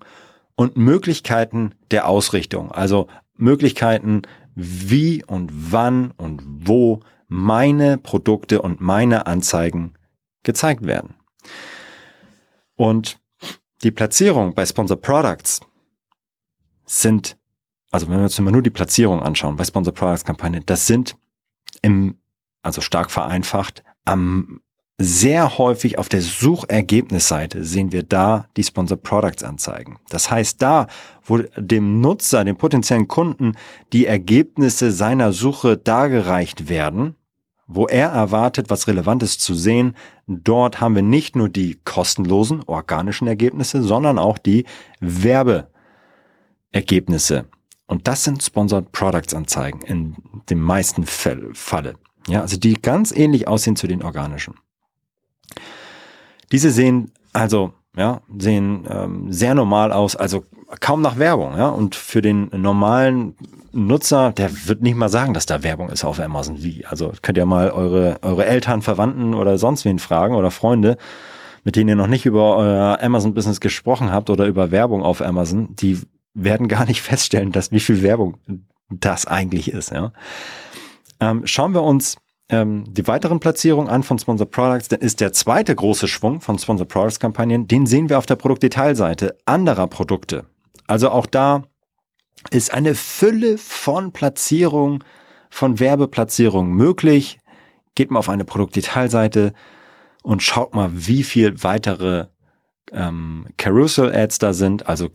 und 0.55 0.77
Möglichkeiten 0.77 1.75
der 1.91 2.07
Ausrichtung. 2.07 2.71
Also 2.71 3.07
Möglichkeiten, 3.35 4.23
wie 4.55 5.23
und 5.23 5.51
wann 5.71 6.09
und 6.17 6.41
wo 6.43 7.01
meine 7.27 7.99
Produkte 7.99 8.63
und 8.63 8.81
meine 8.81 9.27
Anzeigen 9.27 9.93
gezeigt 10.41 10.87
werden. 10.87 11.13
Und 12.75 13.19
die 13.83 13.91
Platzierung 13.91 14.55
bei 14.55 14.65
Sponsor 14.65 14.99
Products 14.99 15.61
sind, 16.89 17.37
also 17.91 18.07
wenn 18.07 18.17
wir 18.17 18.23
uns 18.23 18.39
immer 18.39 18.51
nur 18.51 18.63
die 18.63 18.71
Platzierung 18.71 19.21
anschauen 19.21 19.55
bei 19.55 19.63
Sponsor 19.63 19.93
Products 19.93 20.25
Kampagne, 20.25 20.61
das 20.61 20.87
sind 20.87 21.15
im, 21.81 22.17
also 22.63 22.81
stark 22.81 23.11
vereinfacht, 23.11 23.83
am 24.05 24.61
sehr 25.01 25.57
häufig 25.57 25.97
auf 25.97 26.09
der 26.09 26.21
Suchergebnisseite 26.21 27.63
sehen 27.63 27.93
wir 27.93 28.03
da 28.03 28.47
die 28.57 28.63
Sponsor 28.63 28.97
Products 28.97 29.43
Anzeigen. 29.43 29.97
Das 30.09 30.29
heißt, 30.29 30.61
da, 30.61 30.87
wo 31.23 31.37
dem 31.55 32.01
Nutzer, 32.01 32.43
dem 32.43 32.57
potenziellen 32.57 33.07
Kunden 33.07 33.53
die 33.93 34.05
Ergebnisse 34.05 34.91
seiner 34.91 35.31
Suche 35.31 35.77
dargereicht 35.77 36.67
werden, 36.67 37.15
wo 37.65 37.87
er 37.87 38.09
erwartet, 38.09 38.69
was 38.69 38.87
Relevantes 38.87 39.37
zu 39.37 39.53
sehen, 39.53 39.95
dort 40.27 40.81
haben 40.81 40.95
wir 40.95 41.03
nicht 41.03 41.35
nur 41.35 41.47
die 41.47 41.79
kostenlosen 41.85 42.63
organischen 42.65 43.27
Ergebnisse, 43.27 43.81
sondern 43.83 44.19
auch 44.19 44.37
die 44.37 44.65
Werbeergebnisse. 46.71 47.45
Und 47.87 48.07
das 48.07 48.23
sind 48.23 48.43
Sponsored 48.43 48.91
Products 48.91 49.33
Anzeigen 49.33 49.81
in 49.81 50.15
den 50.49 50.59
meisten 50.59 51.05
Fälle. 51.05 51.93
Ja, 52.27 52.41
also 52.41 52.57
die 52.57 52.73
ganz 52.73 53.11
ähnlich 53.11 53.47
aussehen 53.47 53.75
zu 53.75 53.87
den 53.87 54.03
organischen. 54.03 54.55
Diese 56.51 56.71
sehen 56.71 57.11
also 57.33 57.73
ja, 57.97 58.21
sehen 58.37 58.87
ähm, 58.89 59.31
sehr 59.31 59.55
normal 59.55 59.91
aus, 59.91 60.15
also 60.15 60.45
kaum 60.79 61.01
nach 61.01 61.17
Werbung, 61.17 61.57
ja. 61.57 61.69
Und 61.69 61.95
für 61.95 62.21
den 62.21 62.49
normalen 62.55 63.35
Nutzer, 63.71 64.31
der 64.31 64.51
wird 64.67 64.81
nicht 64.81 64.95
mal 64.95 65.09
sagen, 65.09 65.33
dass 65.33 65.45
da 65.45 65.63
Werbung 65.63 65.89
ist 65.89 66.05
auf 66.05 66.19
Amazon. 66.19 66.63
Wie? 66.63 66.85
Also 66.85 67.11
könnt 67.21 67.37
ihr 67.37 67.45
mal 67.45 67.71
eure, 67.71 68.19
eure 68.21 68.45
Eltern, 68.45 68.81
Verwandten 68.81 69.33
oder 69.33 69.57
sonst 69.57 69.85
wen 69.85 69.99
fragen 69.99 70.35
oder 70.35 70.51
Freunde, 70.51 70.97
mit 71.63 71.75
denen 71.75 71.89
ihr 71.89 71.95
noch 71.95 72.07
nicht 72.07 72.25
über 72.25 72.55
euer 72.55 72.99
Amazon-Business 73.01 73.59
gesprochen 73.59 74.11
habt 74.11 74.29
oder 74.29 74.45
über 74.45 74.71
Werbung 74.71 75.03
auf 75.03 75.21
Amazon, 75.21 75.75
die 75.75 75.99
werden 76.33 76.67
gar 76.67 76.85
nicht 76.85 77.01
feststellen, 77.03 77.51
dass 77.51 77.71
wie 77.71 77.79
viel 77.79 78.01
Werbung 78.01 78.37
das 78.89 79.25
eigentlich 79.25 79.71
ist, 79.71 79.91
ja. 79.91 80.13
Ähm, 81.19 81.45
schauen 81.45 81.73
wir 81.73 81.83
uns 81.83 82.17
ähm, 82.49 82.85
die 82.87 83.05
weiteren 83.07 83.39
Platzierungen 83.39 83.89
an 83.89 84.03
von 84.03 84.17
Sponsor 84.17 84.49
Products, 84.49 84.87
dann 84.87 85.01
ist 85.01 85.19
der 85.21 85.33
zweite 85.33 85.75
große 85.75 86.07
Schwung 86.07 86.41
von 86.41 86.57
Sponsor 86.57 86.87
Products 86.87 87.19
Kampagnen, 87.19 87.67
den 87.67 87.85
sehen 87.85 88.09
wir 88.09 88.17
auf 88.17 88.25
der 88.25 88.37
Produktdetailseite 88.37 89.37
anderer 89.45 89.87
Produkte. 89.87 90.45
Also 90.87 91.11
auch 91.11 91.27
da 91.27 91.63
ist 92.51 92.73
eine 92.73 92.95
Fülle 92.95 93.57
von 93.57 94.11
Platzierungen, 94.11 95.03
von 95.49 95.79
Werbeplatzierungen 95.79 96.73
möglich. 96.73 97.39
Geht 97.95 98.11
mal 98.11 98.19
auf 98.19 98.29
eine 98.29 98.45
Produktdetailseite 98.45 99.53
und 100.23 100.41
schaut 100.41 100.73
mal, 100.73 100.89
wie 100.93 101.23
viel 101.23 101.63
weitere 101.63 102.27
ähm, 102.91 103.47
Carousel-Ads 103.57 104.39
da 104.39 104.53
sind, 104.53 104.87
also 104.87 105.09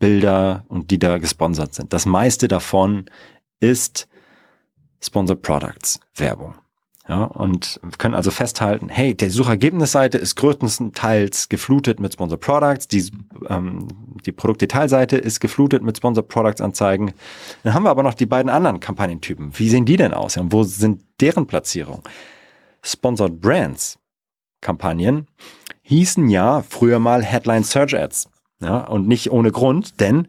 Karussellbilder 0.00 0.64
und 0.68 0.90
die 0.90 0.98
da 0.98 1.18
gesponsert 1.18 1.74
sind. 1.74 1.92
Das 1.92 2.06
meiste 2.06 2.48
davon 2.48 3.06
ist 3.60 4.08
Sponsored 5.00 5.42
Products 5.42 6.00
Werbung. 6.14 6.54
Ja, 7.08 7.22
und 7.22 7.78
können 7.98 8.14
also 8.16 8.32
festhalten, 8.32 8.88
hey, 8.88 9.14
der 9.14 9.30
Suchergebnisseite 9.30 10.18
ist 10.18 10.34
größtenteils 10.34 11.48
geflutet 11.48 12.00
mit 12.00 12.14
Sponsored 12.14 12.40
Products, 12.40 12.88
die, 12.88 13.12
ähm, 13.48 13.86
die 14.24 14.32
Produktdetailseite 14.32 15.16
ist 15.16 15.38
geflutet 15.38 15.84
mit 15.84 15.96
Sponsored 15.96 16.26
Products 16.26 16.60
Anzeigen. 16.60 17.12
Dann 17.62 17.74
haben 17.74 17.84
wir 17.84 17.90
aber 17.90 18.02
noch 18.02 18.14
die 18.14 18.26
beiden 18.26 18.50
anderen 18.50 18.80
Kampagnentypen. 18.80 19.56
Wie 19.56 19.68
sehen 19.68 19.84
die 19.84 19.96
denn 19.96 20.14
aus? 20.14 20.36
Und 20.36 20.52
wo 20.52 20.64
sind 20.64 21.04
deren 21.20 21.46
Platzierungen? 21.46 22.02
Sponsored 22.82 23.40
Brands 23.40 24.00
Kampagnen 24.60 25.28
hießen 25.82 26.28
ja 26.28 26.64
früher 26.68 26.98
mal 26.98 27.22
Headline 27.22 27.62
Search 27.62 27.94
Ads. 27.96 28.26
Ja, 28.60 28.86
und 28.86 29.06
nicht 29.06 29.30
ohne 29.30 29.52
Grund, 29.52 30.00
denn 30.00 30.28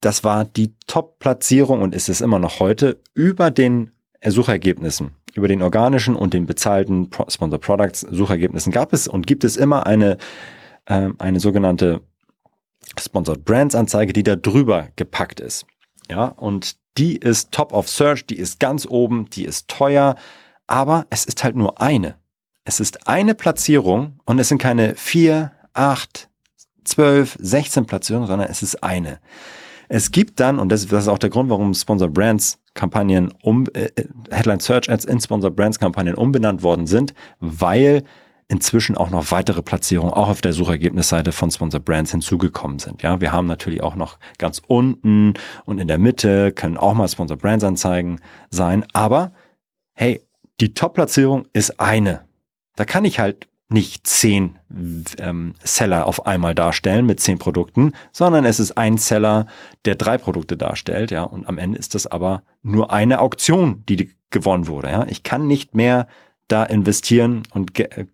das 0.00 0.24
war 0.24 0.44
die 0.44 0.74
Top-Platzierung 0.86 1.82
und 1.82 1.94
ist 1.94 2.08
es 2.08 2.22
immer 2.22 2.38
noch 2.38 2.60
heute 2.60 3.00
über 3.14 3.50
den 3.50 3.90
Suchergebnissen, 4.24 5.12
über 5.34 5.48
den 5.48 5.62
organischen 5.62 6.16
und 6.16 6.32
den 6.32 6.46
bezahlten 6.46 7.10
Sponsor 7.28 7.60
Products 7.60 8.00
Suchergebnissen 8.00 8.72
gab 8.72 8.92
es 8.92 9.06
und 9.06 9.26
gibt 9.26 9.44
es 9.44 9.56
immer 9.56 9.86
eine, 9.86 10.16
äh, 10.86 11.10
eine 11.18 11.40
sogenannte 11.40 12.00
Sponsored 12.98 13.44
Brands 13.44 13.74
Anzeige, 13.74 14.12
die 14.12 14.22
da 14.22 14.36
drüber 14.36 14.88
gepackt 14.96 15.40
ist. 15.40 15.66
Ja, 16.10 16.26
und 16.26 16.76
die 16.98 17.16
ist 17.16 17.52
Top 17.52 17.72
of 17.72 17.88
Search, 17.88 18.26
die 18.26 18.38
ist 18.38 18.58
ganz 18.58 18.86
oben, 18.86 19.28
die 19.30 19.44
ist 19.44 19.68
teuer, 19.68 20.16
aber 20.66 21.06
es 21.10 21.24
ist 21.24 21.44
halt 21.44 21.56
nur 21.56 21.80
eine. 21.80 22.16
Es 22.64 22.80
ist 22.80 23.06
eine 23.06 23.34
Platzierung 23.34 24.18
und 24.24 24.38
es 24.38 24.48
sind 24.48 24.58
keine 24.58 24.94
vier, 24.96 25.52
acht, 25.72 26.29
zwölf, 26.84 27.36
sechzehn 27.40 27.86
Platzierungen, 27.86 28.28
sondern 28.28 28.48
es 28.48 28.62
ist 28.62 28.82
eine. 28.82 29.18
Es 29.88 30.12
gibt 30.12 30.38
dann, 30.38 30.58
und 30.58 30.70
das, 30.70 30.86
das 30.86 31.04
ist 31.04 31.08
auch 31.08 31.18
der 31.18 31.30
Grund, 31.30 31.50
warum 31.50 31.74
Sponsor 31.74 32.08
Brands 32.08 32.60
Kampagnen 32.74 33.34
um, 33.42 33.66
äh, 33.74 33.86
äh, 33.96 34.04
Headline 34.30 34.60
Search 34.60 34.88
Ads 34.88 35.04
in 35.04 35.20
Sponsor 35.20 35.50
Brands 35.50 35.80
Kampagnen 35.80 36.14
umbenannt 36.14 36.62
worden 36.62 36.86
sind, 36.86 37.12
weil 37.40 38.04
inzwischen 38.46 38.96
auch 38.96 39.10
noch 39.10 39.30
weitere 39.30 39.62
Platzierungen 39.62 40.12
auch 40.12 40.28
auf 40.28 40.40
der 40.40 40.52
Suchergebnisseite 40.52 41.32
von 41.32 41.50
Sponsor 41.50 41.80
Brands 41.80 42.10
hinzugekommen 42.10 42.78
sind. 42.78 43.02
Ja, 43.02 43.20
wir 43.20 43.32
haben 43.32 43.46
natürlich 43.46 43.82
auch 43.82 43.94
noch 43.94 44.18
ganz 44.38 44.60
unten 44.66 45.34
und 45.64 45.78
in 45.80 45.88
der 45.88 45.98
Mitte 45.98 46.52
können 46.52 46.76
auch 46.76 46.94
mal 46.94 47.08
Sponsor 47.08 47.36
Brands 47.36 47.64
Anzeigen 47.64 48.20
sein, 48.50 48.84
aber 48.92 49.32
hey, 49.94 50.20
die 50.60 50.74
Top-Platzierung 50.74 51.46
ist 51.52 51.80
eine. 51.80 52.22
Da 52.76 52.84
kann 52.84 53.04
ich 53.04 53.18
halt 53.18 53.48
nicht 53.70 54.06
zehn 54.06 54.58
ähm, 55.18 55.54
Seller 55.62 56.06
auf 56.06 56.26
einmal 56.26 56.54
darstellen 56.54 57.06
mit 57.06 57.20
zehn 57.20 57.38
Produkten, 57.38 57.92
sondern 58.12 58.44
es 58.44 58.60
ist 58.60 58.76
ein 58.76 58.98
Seller, 58.98 59.46
der 59.84 59.94
drei 59.94 60.18
Produkte 60.18 60.56
darstellt, 60.56 61.10
ja, 61.10 61.22
und 61.22 61.48
am 61.48 61.56
Ende 61.56 61.78
ist 61.78 61.94
das 61.94 62.06
aber 62.06 62.42
nur 62.62 62.92
eine 62.92 63.20
Auktion, 63.20 63.84
die 63.88 64.10
gewonnen 64.30 64.66
wurde, 64.66 64.90
ja. 64.90 65.06
Ich 65.08 65.22
kann 65.22 65.46
nicht 65.46 65.74
mehr 65.74 66.08
da 66.48 66.64
investieren 66.64 67.44
und, 67.54 67.74
ge 67.74 67.86
äh, 67.86 68.06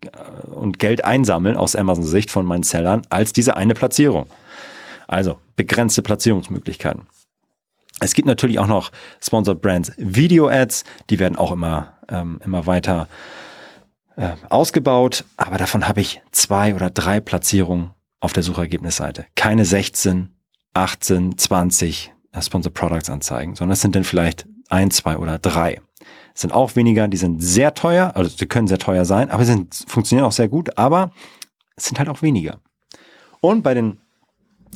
und 0.47 0.79
Geld 0.79 1.05
einsammeln 1.05 1.57
aus 1.57 1.75
Amazons 1.75 2.11
Sicht 2.11 2.31
von 2.31 2.45
meinen 2.45 2.62
Sellern 2.62 3.03
als 3.09 3.33
diese 3.33 3.57
eine 3.57 3.75
Platzierung. 3.75 4.27
Also 5.09 5.38
begrenzte 5.57 6.03
Platzierungsmöglichkeiten. 6.03 7.07
Es 8.01 8.12
gibt 8.12 8.29
natürlich 8.29 8.59
auch 8.59 8.66
noch 8.66 8.92
Sponsored 9.23 9.62
Brands 9.62 9.92
Video 9.97 10.49
Ads, 10.49 10.85
die 11.09 11.19
werden 11.19 11.37
auch 11.37 11.53
immer, 11.53 11.95
ähm, 12.09 12.40
immer 12.45 12.66
weiter 12.66 13.09
äh, 14.16 14.33
ausgebaut, 14.48 15.24
aber 15.37 15.59
davon 15.59 15.88
habe 15.88 16.00
ich 16.00 16.22
zwei 16.33 16.74
oder 16.74 16.90
drei 16.90 17.20
Platzierungen 17.20 17.90
auf 18.20 18.33
der 18.33 18.42
Suchergebnisseite. 18.42 19.26
Keine 19.35 19.64
16, 19.64 20.31
18, 20.74 21.38
20 21.38 22.12
Sponsor 22.40 22.72
Products 22.72 23.09
Anzeigen, 23.09 23.55
sondern 23.55 23.72
es 23.74 23.81
sind 23.81 23.94
dann 23.94 24.05
vielleicht 24.05 24.46
ein, 24.68 24.90
zwei 24.90 25.16
oder 25.16 25.38
drei. 25.38 25.81
sind 26.35 26.52
auch 26.52 26.76
weniger, 26.76 27.09
die 27.09 27.16
sind 27.16 27.42
sehr 27.42 27.74
teuer, 27.74 28.12
also 28.14 28.29
sie 28.29 28.46
können 28.46 28.68
sehr 28.68 28.79
teuer 28.79 29.05
sein, 29.05 29.31
aber 29.31 29.44
sie 29.44 29.52
sind, 29.52 29.85
funktionieren 29.87 30.26
auch 30.26 30.33
sehr 30.33 30.48
gut, 30.48 30.76
aber 30.76 31.12
es 31.76 31.85
sind 31.85 31.98
halt 31.98 32.09
auch 32.09 32.22
weniger. 32.22 32.61
Und 33.40 33.62
bei 33.62 33.74
den 33.74 34.00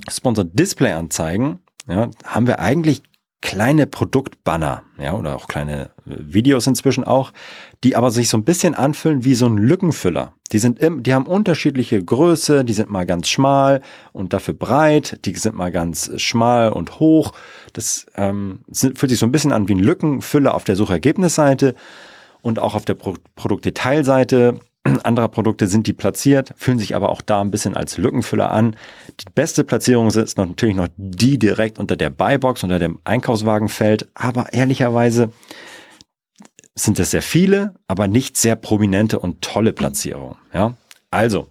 Sponsored 0.09 0.59
Display 0.59 0.93
Anzeigen 0.93 1.61
ja, 1.87 2.11
haben 2.25 2.47
wir 2.47 2.61
eigentlich 2.61 3.03
kleine 3.43 3.87
Produktbanner, 3.87 4.83
ja, 4.99 5.15
oder 5.15 5.35
auch 5.35 5.49
kleine 5.49 5.91
äh, 6.07 6.17
Videos 6.19 6.67
inzwischen 6.67 7.05
auch, 7.05 7.33
die 7.83 7.97
aber 7.97 8.11
sich 8.11 8.29
so 8.29 8.37
ein 8.37 8.45
bisschen 8.45 8.75
anfühlen 8.75 9.25
wie 9.25 9.35
so 9.35 9.47
ein 9.47 9.57
Lückenfüller. 9.57 10.35
Die 10.53 10.59
sind 10.59 10.79
im, 10.81 11.03
die 11.03 11.15
haben 11.15 11.27
unterschiedliche 11.27 12.03
Größe, 12.03 12.65
die 12.65 12.73
sind 12.73 12.91
mal 12.91 13.07
ganz 13.07 13.29
schmal 13.29 13.81
und 14.13 14.33
dafür 14.33 14.55
breit, 14.55 15.25
die 15.25 15.35
sind 15.35 15.57
mal 15.57 15.73
ganz 15.73 16.11
schmal 16.21 16.73
und 16.73 17.01
hoch. 17.01 17.33
Das 17.73 18.07
ähm, 18.17 18.61
fühlt 18.73 19.11
sich 19.11 19.19
so 19.19 19.27
ein 19.27 19.33
bisschen 19.33 19.53
an 19.53 19.69
wie 19.69 19.75
ein 19.75 19.79
Lückenfüller 19.79 20.55
auf 20.55 20.65
der 20.65 20.77
Suchergebnisseite 20.77 21.75
und 22.43 22.59
auch 22.59 22.75
auf 22.75 22.85
der 22.85 22.95
Pro 22.95 23.15
Produktdetailseite 23.37 24.61
anderer 25.05 25.29
Produkte 25.29 25.67
sind 25.67 25.87
die 25.87 25.93
platziert, 25.93 26.53
fühlen 26.57 26.79
sich 26.79 26.95
aber 26.97 27.11
auch 27.11 27.23
da 27.23 27.41
ein 27.41 27.51
bisschen 27.51 27.77
als 27.77 27.99
Lückenfüller 27.99 28.51
an. 28.51 28.77
Die 29.21 29.31
beste 29.35 29.65
Platzierung 29.65 30.09
ist 30.09 30.39
natürlich 30.39 30.77
noch 30.77 30.89
die 30.97 31.39
direkt 31.39 31.79
unter 31.79 31.97
der 31.97 32.11
Buybox, 32.11 32.63
unter 32.65 32.79
dem 32.79 32.99
Einkaufswagenfeld. 33.05 34.09
Aber 34.15 34.53
ehrlicherweise 34.53 35.33
sind 36.75 36.99
es 36.99 37.11
sehr 37.11 37.23
viele, 37.23 37.75
aber 37.87 38.09
nicht 38.09 38.37
sehr 38.37 38.57
prominente 38.57 39.19
und 39.19 39.43
tolle 39.43 39.73
Platzierungen. 39.73 40.37
Ja? 40.53 40.75
Also, 41.11 41.49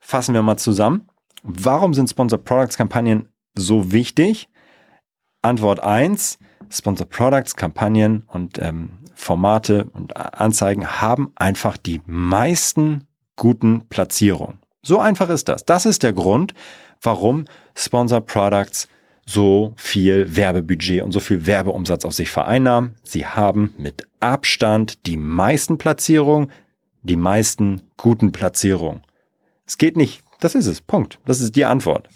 fassen 0.00 0.34
wir 0.34 0.42
mal 0.42 0.56
zusammen. 0.56 1.08
Warum 1.42 1.94
sind 1.94 2.08
Sponsored 2.08 2.44
Products 2.44 2.76
Kampagnen 2.76 3.28
so 3.56 3.92
wichtig? 3.92 4.48
Antwort 5.42 5.80
eins: 5.80 6.38
Sponsored 6.70 7.10
Products 7.10 7.56
Kampagnen 7.56 8.22
und 8.28 8.58
ähm, 8.60 8.98
Formate 9.22 9.84
und 9.92 10.16
Anzeigen 10.16 11.00
haben 11.00 11.32
einfach 11.36 11.76
die 11.76 12.00
meisten 12.06 13.06
guten 13.36 13.86
Platzierungen. 13.88 14.58
So 14.82 14.98
einfach 14.98 15.28
ist 15.30 15.48
das. 15.48 15.64
Das 15.64 15.86
ist 15.86 16.02
der 16.02 16.12
Grund, 16.12 16.54
warum 17.00 17.44
Sponsored 17.76 18.26
Products 18.26 18.88
so 19.24 19.74
viel 19.76 20.34
Werbebudget 20.34 21.02
und 21.02 21.12
so 21.12 21.20
viel 21.20 21.46
Werbeumsatz 21.46 22.04
auf 22.04 22.14
sich 22.14 22.30
vereinnahmen. 22.30 22.96
Sie 23.04 23.24
haben 23.24 23.72
mit 23.78 24.08
Abstand 24.18 25.06
die 25.06 25.16
meisten 25.16 25.78
Platzierungen, 25.78 26.50
die 27.02 27.16
meisten 27.16 27.82
guten 27.96 28.32
Platzierungen. 28.32 29.02
Es 29.64 29.78
geht 29.78 29.96
nicht. 29.96 30.22
Das 30.40 30.56
ist 30.56 30.66
es. 30.66 30.80
Punkt. 30.80 31.20
Das 31.24 31.40
ist 31.40 31.54
die 31.54 31.64
Antwort. 31.64 32.08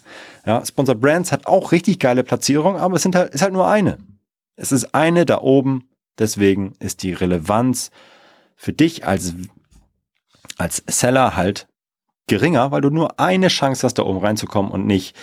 Ja, 0.45 0.65
Sponsored 0.65 0.99
Brands 0.99 1.31
hat 1.31 1.47
auch 1.47 1.71
richtig 1.71 1.99
geile 1.99 2.25
Platzierungen, 2.25 2.81
aber 2.81 2.97
es 2.97 3.03
sind 3.03 3.15
halt, 3.15 3.33
ist 3.33 3.41
halt 3.41 3.53
nur 3.53 3.67
eine. 3.67 3.97
Es 4.57 4.73
ist 4.73 4.93
eine 4.93 5.25
da 5.25 5.39
oben 5.39 5.87
Deswegen 6.19 6.73
ist 6.79 7.03
die 7.03 7.13
Relevanz 7.13 7.91
für 8.55 8.73
dich 8.73 9.05
als, 9.05 9.35
als 10.57 10.83
Seller 10.87 11.35
halt 11.35 11.67
geringer, 12.27 12.71
weil 12.71 12.81
du 12.81 12.89
nur 12.89 13.19
eine 13.19 13.47
Chance 13.47 13.85
hast, 13.85 13.95
da 13.95 14.03
oben 14.03 14.19
reinzukommen 14.19 14.71
und 14.71 14.85
nicht 14.85 15.15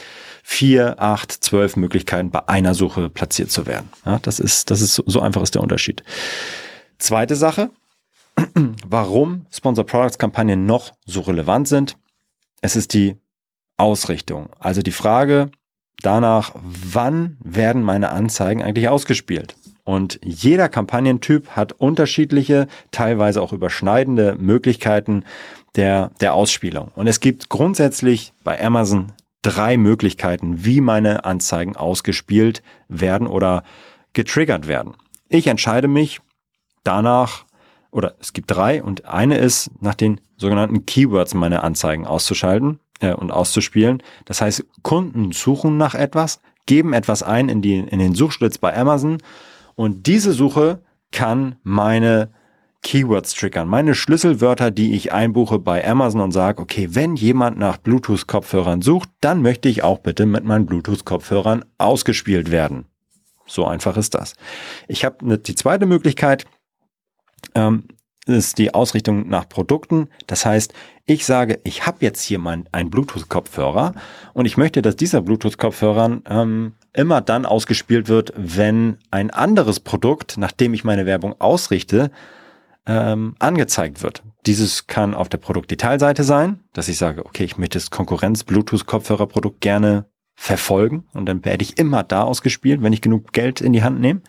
vier, 0.42 1.00
acht, 1.00 1.32
zwölf 1.32 1.76
Möglichkeiten 1.76 2.30
bei 2.30 2.48
einer 2.48 2.74
Suche 2.74 3.10
platziert 3.10 3.50
zu 3.50 3.66
werden. 3.66 3.88
Ja, 4.04 4.18
das 4.20 4.40
ist, 4.40 4.70
das 4.70 4.80
ist 4.80 4.94
so, 4.94 5.02
so 5.06 5.20
einfach 5.20 5.42
ist 5.42 5.54
der 5.54 5.62
Unterschied. 5.62 6.02
Zweite 6.98 7.36
Sache, 7.36 7.70
warum 8.86 9.46
Sponsor 9.50 9.84
Products 9.84 10.18
Kampagnen 10.18 10.66
noch 10.66 10.92
so 11.04 11.20
relevant 11.20 11.68
sind. 11.68 11.96
Es 12.60 12.76
ist 12.76 12.94
die 12.94 13.16
Ausrichtung. 13.76 14.48
Also 14.58 14.82
die 14.82 14.92
Frage 14.92 15.50
danach, 16.02 16.52
wann 16.54 17.36
werden 17.42 17.82
meine 17.82 18.10
Anzeigen 18.10 18.62
eigentlich 18.62 18.88
ausgespielt? 18.88 19.56
Und 19.84 20.18
jeder 20.24 20.68
Kampagnentyp 20.70 21.50
hat 21.50 21.72
unterschiedliche, 21.72 22.68
teilweise 22.90 23.42
auch 23.42 23.52
überschneidende 23.52 24.34
Möglichkeiten 24.38 25.24
der, 25.76 26.10
der 26.20 26.34
Ausspielung. 26.34 26.90
Und 26.94 27.06
es 27.06 27.20
gibt 27.20 27.50
grundsätzlich 27.50 28.32
bei 28.44 28.62
Amazon 28.62 29.12
drei 29.42 29.76
Möglichkeiten, 29.76 30.64
wie 30.64 30.80
meine 30.80 31.26
Anzeigen 31.26 31.76
ausgespielt 31.76 32.62
werden 32.88 33.26
oder 33.26 33.62
getriggert 34.14 34.68
werden. 34.68 34.94
Ich 35.28 35.46
entscheide 35.48 35.86
mich 35.86 36.20
danach, 36.82 37.44
oder 37.90 38.14
es 38.20 38.32
gibt 38.32 38.50
drei, 38.50 38.82
und 38.82 39.04
eine 39.04 39.36
ist, 39.36 39.70
nach 39.80 39.94
den 39.94 40.20
sogenannten 40.38 40.86
Keywords 40.86 41.34
meine 41.34 41.62
Anzeigen 41.62 42.06
auszuschalten 42.06 42.80
äh, 43.00 43.12
und 43.12 43.30
auszuspielen. 43.30 44.02
Das 44.24 44.40
heißt, 44.40 44.64
Kunden 44.82 45.32
suchen 45.32 45.76
nach 45.76 45.94
etwas, 45.94 46.40
geben 46.64 46.94
etwas 46.94 47.22
ein 47.22 47.50
in, 47.50 47.60
die, 47.60 47.78
in 47.78 47.98
den 47.98 48.14
Suchschlitz 48.14 48.56
bei 48.56 48.74
Amazon 48.74 49.18
und 49.74 50.06
diese 50.06 50.32
Suche 50.32 50.82
kann 51.10 51.56
meine 51.62 52.30
Keywords 52.82 53.34
triggern, 53.34 53.66
meine 53.66 53.94
Schlüsselwörter, 53.94 54.70
die 54.70 54.94
ich 54.94 55.12
einbuche 55.12 55.58
bei 55.58 55.86
Amazon 55.86 56.20
und 56.20 56.32
sage, 56.32 56.60
okay, 56.62 56.88
wenn 56.92 57.16
jemand 57.16 57.58
nach 57.58 57.78
Bluetooth-Kopfhörern 57.78 58.82
sucht, 58.82 59.08
dann 59.20 59.42
möchte 59.42 59.68
ich 59.68 59.82
auch 59.82 59.98
bitte 59.98 60.26
mit 60.26 60.44
meinen 60.44 60.66
Bluetooth-Kopfhörern 60.66 61.64
ausgespielt 61.78 62.50
werden. 62.50 62.84
So 63.46 63.66
einfach 63.66 63.96
ist 63.96 64.14
das. 64.14 64.34
Ich 64.86 65.04
habe 65.04 65.26
ne, 65.26 65.38
die 65.38 65.54
zweite 65.54 65.86
Möglichkeit, 65.86 66.44
ähm, 67.54 67.84
ist 68.26 68.58
die 68.58 68.72
Ausrichtung 68.72 69.28
nach 69.28 69.48
Produkten. 69.48 70.08
Das 70.26 70.46
heißt, 70.46 70.72
ich 71.06 71.26
sage, 71.26 71.60
ich 71.64 71.86
habe 71.86 71.98
jetzt 72.00 72.22
hier 72.22 72.38
mein, 72.38 72.68
einen 72.72 72.90
Bluetooth-Kopfhörer 72.90 73.94
und 74.32 74.46
ich 74.46 74.56
möchte, 74.56 74.82
dass 74.82 74.96
dieser 74.96 75.20
Bluetooth-Kopfhörer 75.20 76.20
ähm, 76.26 76.74
immer 76.94 77.20
dann 77.20 77.44
ausgespielt 77.44 78.08
wird, 78.08 78.32
wenn 78.36 78.98
ein 79.10 79.30
anderes 79.30 79.80
Produkt, 79.80 80.38
nachdem 80.38 80.72
ich 80.72 80.84
meine 80.84 81.06
Werbung 81.06 81.38
ausrichte, 81.40 82.10
ähm, 82.86 83.34
angezeigt 83.38 84.02
wird. 84.02 84.22
Dieses 84.46 84.86
kann 84.86 85.14
auf 85.14 85.28
der 85.28 85.38
Produktdetailseite 85.38 86.22
sein, 86.22 86.60
dass 86.72 86.88
ich 86.88 86.96
sage, 86.96 87.24
okay, 87.26 87.44
ich 87.44 87.58
möchte 87.58 87.78
das 87.78 87.90
Konkurrenz-Bluetooth-Kopfhörerprodukt 87.90 89.60
gerne 89.60 90.06
verfolgen 90.36 91.04
und 91.12 91.26
dann 91.26 91.44
werde 91.44 91.62
ich 91.62 91.78
immer 91.78 92.02
da 92.02 92.22
ausgespielt, 92.22 92.82
wenn 92.82 92.92
ich 92.92 93.00
genug 93.00 93.32
Geld 93.32 93.60
in 93.60 93.72
die 93.72 93.82
Hand 93.82 94.00
nehme 94.00 94.20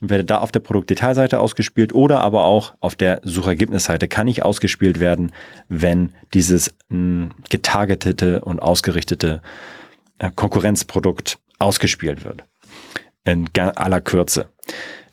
und 0.00 0.08
werde 0.08 0.24
da 0.24 0.38
auf 0.38 0.52
der 0.52 0.60
Produktdetailseite 0.60 1.40
ausgespielt 1.40 1.92
oder 1.92 2.20
aber 2.20 2.44
auch 2.44 2.74
auf 2.80 2.94
der 2.94 3.20
Suchergebnisseite 3.24 4.08
kann 4.08 4.28
ich 4.28 4.44
ausgespielt 4.44 5.00
werden, 5.00 5.32
wenn 5.68 6.12
dieses 6.32 6.74
mh, 6.88 7.30
getargetete 7.50 8.40
und 8.42 8.60
ausgerichtete 8.60 9.42
äh, 10.18 10.30
Konkurrenzprodukt 10.34 11.38
ausgespielt 11.60 12.24
wird. 12.24 12.44
In 13.24 13.48
aller 13.54 14.00
Kürze. 14.00 14.48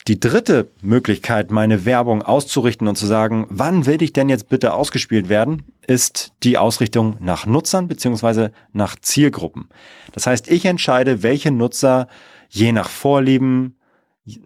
Die 0.08 0.18
dritte 0.18 0.70
Möglichkeit, 0.80 1.50
meine 1.50 1.84
Werbung 1.84 2.22
auszurichten 2.22 2.88
und 2.88 2.96
zu 2.96 3.04
sagen, 3.04 3.46
wann 3.50 3.84
will 3.84 4.02
ich 4.02 4.14
denn 4.14 4.30
jetzt 4.30 4.48
bitte 4.48 4.72
ausgespielt 4.72 5.28
werden, 5.28 5.64
ist 5.86 6.32
die 6.42 6.56
Ausrichtung 6.56 7.18
nach 7.20 7.44
Nutzern 7.44 7.88
beziehungsweise 7.88 8.52
nach 8.72 8.96
Zielgruppen. 8.96 9.68
Das 10.12 10.26
heißt, 10.26 10.50
ich 10.50 10.64
entscheide, 10.64 11.22
welche 11.22 11.50
Nutzer 11.50 12.08
je 12.48 12.72
nach 12.72 12.88
Vorlieben, 12.88 13.76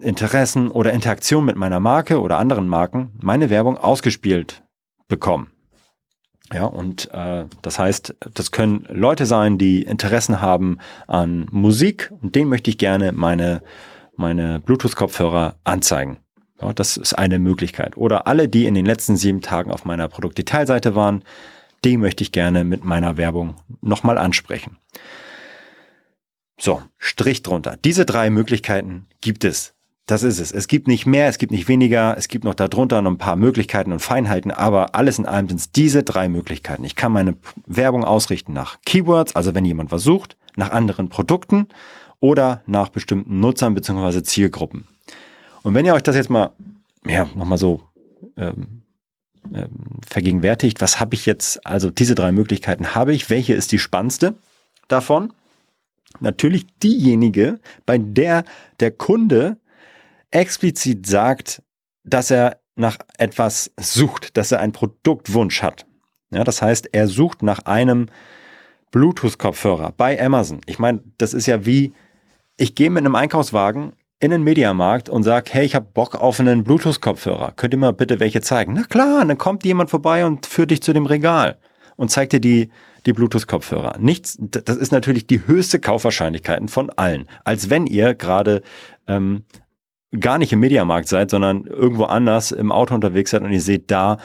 Interessen 0.01 0.69
oder 0.69 0.93
Interaktion 0.93 1.45
mit 1.45 1.57
meiner 1.57 1.79
Marke 1.79 2.21
oder 2.21 2.39
anderen 2.39 2.67
Marken 2.67 3.13
meine 3.21 3.49
Werbung 3.49 3.79
ausgespielt 3.79 4.65
bekommen. 5.07 5.53
Ja, 6.53 6.65
und 6.65 7.11
äh, 7.13 7.47
das 7.63 7.79
heißt, 7.79 8.15
das 8.35 8.51
können 8.51 8.87
Leute 8.91 9.25
sein, 9.27 9.57
die 9.57 9.83
Interessen 9.83 10.41
haben 10.41 10.79
an 11.07 11.47
Musik 11.51 12.13
und 12.21 12.35
denen 12.35 12.51
möchte 12.51 12.71
ich 12.71 12.79
gerne 12.79 13.13
meine, 13.13 13.63
meine 14.17 14.61
Bluetooth-Kopfhörer 14.61 15.57
anzeigen. 15.65 16.19
Ja, 16.61 16.73
das 16.73 16.97
ist 16.97 17.15
eine 17.15 17.39
Möglichkeit. 17.39 17.97
Oder 17.97 18.27
alle, 18.27 18.49
die 18.49 18.67
in 18.67 18.75
den 18.75 18.87
letzten 18.87 19.17
sieben 19.17 19.41
Tagen 19.41 19.71
auf 19.71 19.85
meiner 19.85 20.09
Produktdetailseite 20.09 20.95
waren, 20.95 21.25
die 21.85 21.97
möchte 21.97 22.23
ich 22.23 22.33
gerne 22.33 22.65
mit 22.65 22.85
meiner 22.85 23.17
Werbung 23.17 23.57
nochmal 23.81 24.19
ansprechen. 24.19 24.77
So, 26.61 26.83
Strich 26.99 27.43
drunter. 27.43 27.77
Diese 27.85 28.07
drei 28.07 28.31
Möglichkeiten 28.31 29.07
gibt 29.21 29.45
es. 29.45 29.75
Das 30.07 30.25
ist 30.25 30.41
es. 30.41 30.51
Es 30.51 30.67
gibt 30.67 30.89
nicht 30.89 31.07
mehr, 31.07 31.29
es 31.29 31.39
gibt 31.39 31.53
nicht 31.53 31.69
weniger, 31.69 32.17
es 32.19 32.27
gibt 32.27 32.45
noch 32.45 32.55
darunter 32.55 33.01
noch 33.03 33.13
ein 33.13 33.19
paar 33.19 33.37
Möglichkeiten 33.37 33.93
und 33.93 34.01
Feinheiten, 34.01 34.51
aber 34.51 34.97
alles 34.97 35.19
in 35.19 35.27
allem 35.27 35.49
sind 35.49 35.61
es 35.61 35.71
diese 35.71 36.03
drei 36.03 36.29
Möglichkeiten. 36.29 36.85
Ich 36.85 36.97
kann 36.97 37.13
meine 37.13 37.37
Werbung 37.67 38.05
ausrichten 38.05 38.53
nach 38.53 38.79
Keywords, 38.85 39.37
also 39.37 39.55
wenn 39.55 39.65
jemand 39.65 39.93
was 39.93 40.03
sucht, 40.03 40.37
nach 40.57 40.71
anderen 40.71 41.09
Produkten 41.09 41.69
oder 42.19 42.63
nach 42.67 42.89
bestimmten 42.89 43.39
Nutzern 43.39 43.75
bzw. 43.75 44.23
Zielgruppen. 44.23 44.87
Und 45.63 45.75
wenn 45.75 45.87
ihr 45.87 45.95
euch 45.95 46.03
das 46.03 46.17
jetzt 46.17 46.31
mal, 46.31 46.51
ja, 47.07 47.29
nochmal 47.37 47.59
so 47.59 47.83
ähm, 48.37 48.83
ähm, 49.55 49.71
vergegenwärtigt, 50.07 50.81
was 50.81 50.99
habe 50.99 51.15
ich 51.15 51.27
jetzt, 51.27 51.65
also 51.65 51.91
diese 51.91 52.17
drei 52.17 52.33
Möglichkeiten 52.33 52.95
habe 52.95 53.15
ich, 53.15 53.31
welche 53.31 53.55
ist 53.55 53.71
die 53.71 53.79
spannendste 53.79 54.35
davon? 54.89 55.33
Natürlich 56.21 56.67
diejenige, 56.83 57.61
bei 57.87 57.99
der 57.99 58.45
der 58.81 58.91
Kunde 58.91 59.57
explizit 60.33 61.07
sagt, 61.07 61.63
dass 62.05 62.31
er 62.31 62.61
nach 62.75 62.99
etwas 63.19 63.71
sucht, 63.79 64.37
dass 64.37 64.53
er 64.53 64.61
einen 64.61 64.73
Produktwunsch 64.73 65.63
hat. 65.63 65.87
Ja, 66.31 66.45
das 66.45 66.63
heißt, 66.63 66.89
er 66.93 67.07
sucht 67.07 67.43
nach 67.43 67.61
einem 67.61 68.07
Bluetooth-Kopfhörer 68.91 69.93
bei 69.97 70.21
Amazon. 70.21 70.61
Ich 70.67 70.79
meine, 70.79 71.03
das 71.19 71.35
ist 71.35 71.47
ja 71.47 71.65
wie, 71.67 71.93
ich 72.57 72.75
gehe 72.75 72.91
mit 72.91 73.05
einem 73.05 73.15
Einkaufswagen 73.15 73.93
in 74.21 74.31
den 74.31 74.43
Mediamarkt 74.43 75.09
und 75.09 75.25
sag, 75.25 75.53
hey, 75.53 75.65
ich 75.65 75.75
habe 75.75 75.89
Bock 75.93 76.15
auf 76.15 76.41
einen 76.41 76.65
Bluetooth-Kopfhörer. 76.65 77.53
Könnt 77.57 77.75
ihr 77.75 77.79
mir 77.79 77.93
bitte 77.93 78.21
welche 78.21 78.41
zeigen? 78.41 78.75
Na 78.75 78.85
klar, 78.85 79.25
dann 79.25 79.39
kommt 79.39 79.65
jemand 79.65 79.91
vorbei 79.91 80.25
und 80.25 80.47
führt 80.47 80.71
dich 80.71 80.83
zu 80.83 80.93
dem 80.93 81.07
Regal 81.07 81.59
und 81.97 82.11
zeigt 82.11 82.33
dir 82.33 82.41
die, 82.41 82.71
die 83.05 83.13
Bluetooth-Kopfhörer. 83.13 83.99
Nichts, 83.99 84.39
das 84.39 84.77
ist 84.77 84.93
natürlich 84.93 85.27
die 85.27 85.47
höchste 85.47 85.81
Kaufwahrscheinlichkeiten 85.81 86.69
von 86.69 86.91
allen. 86.91 87.27
Als 87.45 87.69
wenn 87.69 87.87
ihr 87.87 88.15
gerade 88.15 88.63
ähm, 89.09 89.45
gar 90.19 90.39
nicht 90.39 90.53
im 90.53 90.61
Mediamarkt 90.61 91.09
seid, 91.09 91.31
sondern 91.31 91.65
irgendwo 91.65 92.05
anders 92.05 92.53
im 92.53 92.71
Auto 92.71 92.95
unterwegs 92.95 93.31
seid 93.31 93.43
und 93.43 93.53
ihr 93.53 93.61
seht 93.61 93.91
da 93.91 94.19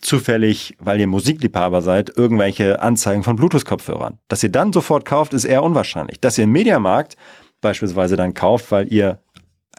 zufällig, 0.00 0.76
weil 0.78 1.00
ihr 1.00 1.06
Musikliebhaber 1.06 1.82
seid, 1.82 2.12
irgendwelche 2.16 2.80
Anzeigen 2.80 3.22
von 3.22 3.36
Bluetooth-Kopfhörern. 3.36 4.18
Dass 4.28 4.42
ihr 4.42 4.50
dann 4.50 4.72
sofort 4.72 5.04
kauft, 5.04 5.32
ist 5.32 5.44
eher 5.44 5.62
unwahrscheinlich. 5.62 6.20
Dass 6.20 6.38
ihr 6.38 6.44
im 6.44 6.52
Mediamarkt 6.52 7.16
beispielsweise 7.60 8.16
dann 8.16 8.34
kauft, 8.34 8.70
weil 8.70 8.92
ihr 8.92 9.18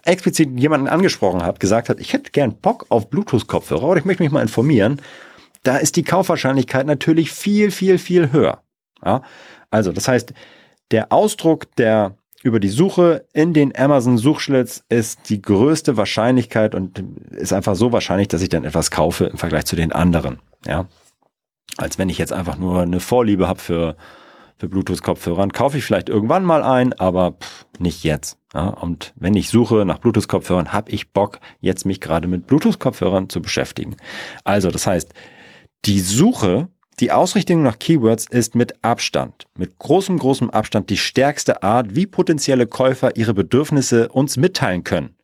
explizit 0.04 0.60
jemanden 0.60 0.88
angesprochen 0.88 1.44
habt, 1.44 1.60
gesagt 1.60 1.90
habt, 1.90 2.00
ich 2.00 2.14
hätte 2.14 2.32
gern 2.32 2.58
Bock 2.58 2.86
auf 2.90 3.10
Bluetooth-Kopfhörer 3.10 3.84
oder 3.84 4.00
ich 4.00 4.06
möchte 4.06 4.24
mich 4.24 4.32
mal 4.32 4.42
informieren, 4.42 5.02
da 5.64 5.78
ist 5.78 5.96
die 5.96 6.04
Kaufwahrscheinlichkeit 6.04 6.86
natürlich 6.86 7.32
viel, 7.32 7.72
viel, 7.72 7.98
viel 7.98 8.32
höher. 8.32 8.62
Ja? 9.04 9.22
Also, 9.72 9.92
das 9.92 10.08
heißt, 10.08 10.34
der 10.92 11.12
Ausdruck 11.12 11.76
der 11.76 12.18
über 12.46 12.60
die 12.60 12.70
Suche 12.70 13.26
in 13.34 13.54
den 13.54 13.76
Amazon 13.76 14.20
Suchschlitz 14.20 14.84
ist 14.88 15.30
die 15.30 15.42
größte 15.42 15.98
Wahrscheinlichkeit 15.98 16.76
und 16.76 17.04
ist 17.32 17.54
einfach 17.54 17.76
so 17.76 17.92
wahrscheinlich, 17.92 18.28
dass 18.28 18.44
ich 18.44 18.50
dann 18.50 18.66
etwas 18.66 18.92
kaufe 18.92 19.26
im 19.26 19.38
Vergleich 19.40 19.66
zu 19.66 19.76
den 19.76 19.92
anderen. 19.92 20.38
Ja, 20.68 20.86
als 21.76 21.98
wenn 21.98 22.08
ich 22.08 22.20
jetzt 22.20 22.32
einfach 22.32 22.58
nur 22.58 22.84
eine 22.84 23.00
Vorliebe 23.00 23.48
habe 23.48 23.60
für 23.60 23.96
für 24.58 24.70
Bluetooth-Kopfhörern. 24.70 25.52
Kaufe 25.52 25.78
ich 25.78 25.84
vielleicht 25.84 26.08
irgendwann 26.08 26.46
mal 26.46 26.64
ein, 26.64 26.94
aber 26.94 27.34
pff, 27.34 27.66
nicht 27.78 28.04
jetzt. 28.04 28.38
Ja, 28.54 28.68
und 28.68 29.12
wenn 29.18 29.36
ich 29.36 29.50
suche 29.50 29.84
nach 29.84 29.98
Bluetooth-Kopfhörern, 29.98 30.72
habe 30.72 30.92
ich 30.92 31.12
Bock, 31.12 31.40
jetzt 31.60 31.86
mich 31.86 32.00
gerade 32.00 32.28
mit 32.28 32.48
Bluetooth-Kopfhörern 32.48 33.28
zu 33.28 33.42
beschäftigen. 33.42 33.98
Also, 34.46 34.72
das 34.72 34.88
heißt, 34.88 35.14
die 35.84 36.00
Suche, 36.00 36.70
die 37.00 37.12
Ausrichtung 37.12 37.62
nach 37.62 37.78
Keywords 37.78 38.26
ist 38.28 38.56
mit 38.56 38.84
Abstand, 38.84 39.48
mit 39.58 39.78
großem, 39.80 40.18
großem 40.18 40.50
Abstand 40.50 40.90
die 40.90 40.98
stärkste 40.98 41.62
Art, 41.62 41.96
wie 41.96 42.06
potenzielle 42.06 42.68
Käufer 42.68 43.18
ihre 43.18 43.34
Bedürfnisse 43.34 44.10
uns 44.10 44.38
mitteilen 44.38 44.84
können. 44.84 45.16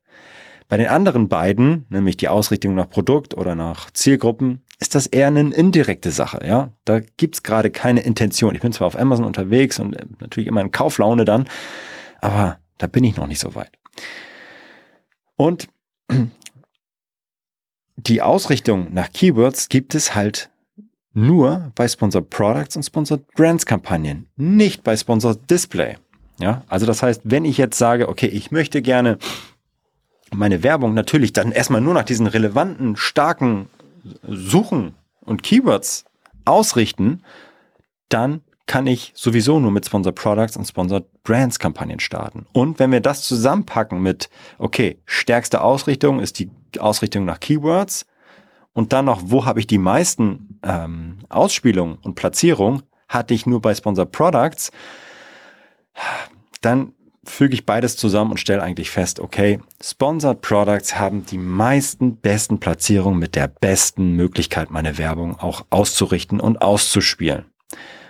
Bei 0.68 0.78
den 0.78 0.88
anderen 0.88 1.28
beiden, 1.28 1.86
nämlich 1.90 2.18
die 2.18 2.30
Ausrichtung 2.30 2.76
nach 2.76 2.90
Produkt 2.90 3.34
oder 3.36 3.56
nach 3.56 3.92
Zielgruppen, 3.92 4.62
ist 4.80 4.96
das 4.96 5.08
eher 5.08 5.28
eine 5.28 5.54
indirekte 5.54 6.12
Sache. 6.12 6.46
Ja, 6.46 6.72
da 6.86 7.00
gibt's 7.00 7.44
gerade 7.44 7.72
keine 7.72 8.02
Intention. 8.02 8.56
Ich 8.56 8.62
bin 8.62 8.72
zwar 8.72 8.88
auf 8.88 8.98
Amazon 8.98 9.26
unterwegs 9.26 9.80
und 9.80 9.96
äh, 9.96 10.06
natürlich 10.20 10.48
immer 10.48 10.62
in 10.62 10.72
Kauflaune 10.72 11.26
dann, 11.26 11.48
aber 12.20 12.60
da 12.78 12.88
bin 12.88 13.04
ich 13.04 13.16
noch 13.16 13.28
nicht 13.28 13.40
so 13.40 13.54
weit. 13.56 13.72
Und 15.36 15.68
die 17.96 18.22
Ausrichtung 18.22 18.94
nach 18.94 19.12
Keywords 19.12 19.70
gibt 19.70 19.96
es 19.96 20.16
halt 20.16 20.51
nur 21.14 21.72
bei 21.76 21.88
Sponsored 21.88 22.30
Products 22.30 22.76
und 22.76 22.84
Sponsored 22.84 23.28
Brands 23.36 23.66
Kampagnen, 23.66 24.28
nicht 24.38 24.84
bei 24.84 24.96
Sponsored 24.96 25.50
Display. 25.50 25.98
Ja, 26.40 26.64
also 26.68 26.86
das 26.86 27.04
heißt, 27.04 27.22
wenn 27.24 27.46
ich 27.46 27.58
jetzt 27.58 27.78
sage, 27.78 28.10
okay, 28.10 28.28
ich 28.28 28.52
möchte 28.52 28.82
gerne 28.82 29.18
meine 30.34 30.64
Werbung 30.64 30.94
natürlich 30.94 31.34
dann 31.34 31.52
erstmal 31.52 31.82
nur 31.82 31.94
nach 31.94 32.04
diesen 32.04 32.26
relevanten, 32.28 32.96
starken 32.96 33.68
Suchen 34.28 34.96
und 35.22 35.44
Keywords 35.44 36.06
ausrichten, 36.46 37.22
dann 38.10 38.42
kann 38.66 38.88
ich 38.88 39.12
sowieso 39.16 39.60
nur 39.60 39.72
mit 39.72 39.86
Sponsored 39.86 40.16
Products 40.16 40.56
und 40.56 40.66
Sponsored 40.66 41.06
Brands 41.24 41.60
Kampagnen 41.60 42.00
starten. 42.00 42.46
Und 42.54 42.80
wenn 42.80 42.92
wir 42.92 43.02
das 43.02 43.24
zusammenpacken 43.24 44.02
mit, 44.02 44.30
okay, 44.58 45.00
stärkste 45.06 45.62
Ausrichtung 45.62 46.20
ist 46.20 46.40
die 46.40 46.50
Ausrichtung 46.80 47.26
nach 47.26 47.40
Keywords, 47.40 48.06
und 48.74 48.94
dann 48.94 49.06
noch, 49.06 49.22
wo 49.26 49.46
habe 49.46 49.60
ich 49.60 49.68
die 49.68 49.78
meisten 49.78 50.60
ähm, 50.64 51.20
Ausspielungen 51.30 51.98
und 52.02 52.16
Platzierungen, 52.16 52.84
hatte 53.08 53.34
ich 53.34 53.46
nur 53.46 53.62
bei 53.62 53.76
Sponsored 53.76 54.12
Products, 54.12 54.72
dann 56.62 56.94
füge 57.24 57.54
ich 57.54 57.66
beides 57.66 57.98
zusammen 57.98 58.32
und 58.32 58.40
stelle 58.40 58.64
eigentlich 58.64 58.90
fest, 58.90 59.20
okay, 59.20 59.60
Sponsored 59.82 60.42
Products 60.42 60.98
haben 60.98 61.26
die 61.26 61.38
meisten 61.38 62.18
besten 62.18 62.60
Platzierungen 62.60 63.20
mit 63.20 63.36
der 63.36 63.48
besten 63.48 64.16
Möglichkeit, 64.16 64.72
meine 64.72 64.98
Werbung 64.98 65.38
auch 65.40 65.66
auszurichten 65.70 66.40
und 66.40 66.62
auszuspielen. 66.62 67.46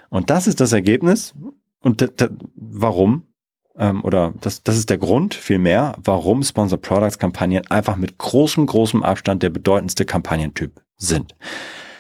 Und 0.10 0.30
das 0.30 0.48
ist 0.48 0.60
das 0.60 0.72
Ergebnis. 0.72 1.34
Und 1.82 2.08
warum? 2.56 3.31
Ähm, 3.78 4.04
oder 4.04 4.34
das, 4.42 4.64
das 4.64 4.78
ist 4.78 4.90
der 4.90 4.98
Grund 4.98 5.34
vielmehr, 5.34 5.96
warum 6.04 6.44
Sponsored 6.44 6.82
Products 6.82 7.20
Kampagnen 7.20 7.66
einfach 7.68 7.96
mit 7.96 8.18
großem, 8.18 8.66
großem 8.66 9.04
Abstand 9.04 9.44
der 9.44 9.50
bedeutendste 9.50 10.06
Kampagnentyp 10.06 10.82
sind. 10.98 11.36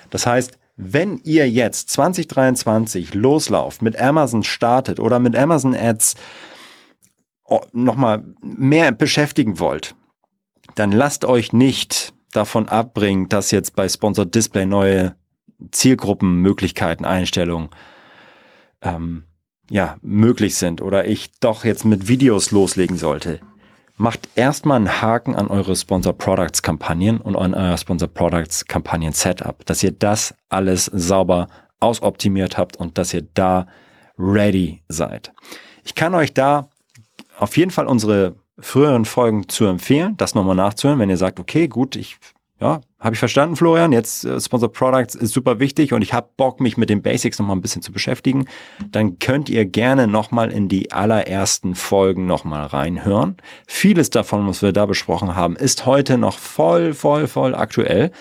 Das 0.09 0.25
heißt, 0.25 0.57
wenn 0.75 1.19
ihr 1.23 1.49
jetzt 1.49 1.89
2023 1.91 3.13
loslauft, 3.13 3.81
mit 3.81 3.99
Amazon 3.99 4.43
startet 4.43 4.99
oder 4.99 5.19
mit 5.19 5.35
Amazon 5.35 5.75
Ads 5.75 6.15
oh, 7.45 7.61
nochmal 7.71 8.23
mehr 8.41 8.91
beschäftigen 8.91 9.59
wollt, 9.59 9.95
dann 10.75 10.91
lasst 10.91 11.25
euch 11.25 11.53
nicht 11.53 12.13
davon 12.31 12.69
abbringen, 12.69 13.29
dass 13.29 13.51
jetzt 13.51 13.75
bei 13.75 13.87
Sponsored 13.87 14.33
Display 14.33 14.65
neue 14.65 15.15
Zielgruppenmöglichkeiten, 15.71 17.05
Einstellungen 17.05 17.69
ähm, 18.81 19.25
ja, 19.71 19.95
möglich 20.01 20.55
sind 20.55 20.81
oder 20.81 21.07
ich 21.07 21.31
doch 21.39 21.63
jetzt 21.63 21.85
mit 21.85 22.09
Videos 22.09 22.51
loslegen 22.51 22.97
sollte, 22.97 23.39
macht 23.95 24.27
erstmal 24.35 24.75
einen 24.75 25.01
Haken 25.01 25.33
an 25.33 25.47
eure 25.47 25.75
Sponsor 25.77 26.11
Products 26.11 26.61
Kampagnen 26.61 27.21
und 27.21 27.37
an 27.37 27.53
euer 27.53 27.77
Sponsor 27.77 28.09
Products 28.09 28.65
Kampagnen 28.65 29.13
Setup, 29.13 29.65
dass 29.65 29.81
ihr 29.81 29.91
das 29.91 30.35
alles 30.49 30.85
sauber 30.85 31.47
ausoptimiert 31.79 32.57
habt 32.57 32.75
und 32.75 32.97
dass 32.97 33.13
ihr 33.13 33.25
da 33.33 33.65
ready 34.17 34.83
seid. 34.89 35.31
Ich 35.85 35.95
kann 35.95 36.13
euch 36.15 36.33
da 36.33 36.69
auf 37.39 37.55
jeden 37.55 37.71
Fall 37.71 37.87
unsere 37.87 38.35
früheren 38.59 39.05
Folgen 39.05 39.47
zu 39.47 39.65
empfehlen, 39.65 40.17
das 40.17 40.35
nochmal 40.35 40.55
nachzuhören, 40.55 40.99
wenn 40.99 41.09
ihr 41.09 41.17
sagt, 41.17 41.39
okay, 41.39 41.69
gut, 41.69 41.95
ich 41.95 42.17
ja, 42.59 42.81
habe 43.01 43.15
ich 43.15 43.19
verstanden, 43.19 43.55
Florian. 43.55 43.91
Jetzt 43.91 44.23
äh, 44.23 44.39
Sponsor 44.39 44.71
Products 44.71 45.15
ist 45.15 45.33
super 45.33 45.59
wichtig 45.59 45.91
und 45.91 46.03
ich 46.03 46.13
habe 46.13 46.29
Bock, 46.37 46.61
mich 46.61 46.77
mit 46.77 46.89
den 46.89 47.01
Basics 47.01 47.39
nochmal 47.39 47.57
ein 47.57 47.61
bisschen 47.61 47.81
zu 47.81 47.91
beschäftigen. 47.91 48.45
Dann 48.91 49.17
könnt 49.17 49.49
ihr 49.49 49.65
gerne 49.65 50.07
nochmal 50.07 50.51
in 50.51 50.69
die 50.69 50.91
allerersten 50.91 51.73
Folgen 51.73 52.27
nochmal 52.27 52.67
reinhören. 52.67 53.37
Vieles 53.67 54.11
davon, 54.11 54.47
was 54.47 54.61
wir 54.61 54.71
da 54.71 54.85
besprochen 54.85 55.35
haben, 55.35 55.55
ist 55.55 55.87
heute 55.87 56.19
noch 56.19 56.37
voll, 56.37 56.93
voll, 56.93 57.27
voll 57.27 57.55
aktuell 57.55 58.11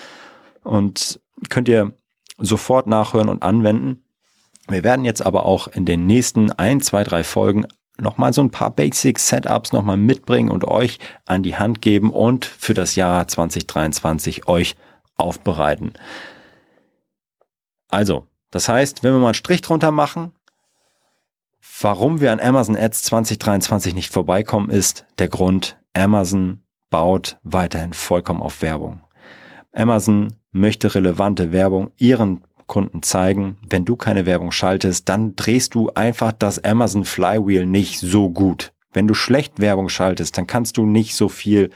und 0.64 1.20
könnt 1.50 1.68
ihr 1.68 1.92
sofort 2.38 2.86
nachhören 2.86 3.28
und 3.28 3.42
anwenden. 3.42 4.02
Wir 4.66 4.82
werden 4.82 5.04
jetzt 5.04 5.24
aber 5.24 5.44
auch 5.44 5.68
in 5.68 5.84
den 5.84 6.06
nächsten 6.06 6.52
ein, 6.52 6.80
zwei, 6.80 7.04
drei 7.04 7.22
Folgen 7.22 7.66
nochmal 8.00 8.32
so 8.32 8.42
ein 8.42 8.50
paar 8.50 8.70
Basic 8.70 9.18
Setups 9.18 9.72
nochmal 9.72 9.96
mitbringen 9.96 10.50
und 10.50 10.64
euch 10.64 10.98
an 11.26 11.42
die 11.42 11.56
Hand 11.56 11.82
geben 11.82 12.10
und 12.10 12.44
für 12.44 12.74
das 12.74 12.96
Jahr 12.96 13.26
2023 13.26 14.48
euch 14.48 14.76
aufbereiten. 15.16 15.92
Also, 17.88 18.26
das 18.50 18.68
heißt, 18.68 19.02
wenn 19.02 19.12
wir 19.12 19.20
mal 19.20 19.28
einen 19.28 19.34
Strich 19.34 19.62
drunter 19.62 19.90
machen, 19.90 20.32
warum 21.80 22.20
wir 22.20 22.32
an 22.32 22.40
Amazon 22.40 22.76
Ads 22.76 23.02
2023 23.04 23.94
nicht 23.94 24.12
vorbeikommen, 24.12 24.70
ist 24.70 25.06
der 25.18 25.28
Grund, 25.28 25.78
Amazon 25.94 26.62
baut 26.90 27.38
weiterhin 27.42 27.92
vollkommen 27.92 28.42
auf 28.42 28.62
Werbung. 28.62 29.02
Amazon 29.72 30.34
möchte 30.52 30.94
relevante 30.94 31.52
Werbung 31.52 31.92
ihren 31.96 32.44
Kunden 32.70 33.02
zeigen, 33.02 33.58
wenn 33.68 33.84
du 33.84 33.96
keine 33.96 34.26
Werbung 34.26 34.52
schaltest, 34.52 35.08
dann 35.08 35.34
drehst 35.34 35.74
du 35.74 35.90
einfach 35.90 36.30
das 36.30 36.62
Amazon 36.62 37.04
Flywheel 37.04 37.66
nicht 37.66 37.98
so 37.98 38.30
gut. 38.30 38.72
Wenn 38.92 39.08
du 39.08 39.14
schlecht 39.14 39.58
Werbung 39.58 39.88
schaltest, 39.88 40.38
dann 40.38 40.46
kannst 40.46 40.76
du 40.76 40.86
nicht 40.86 41.16
so 41.16 41.28
viel 41.28 41.70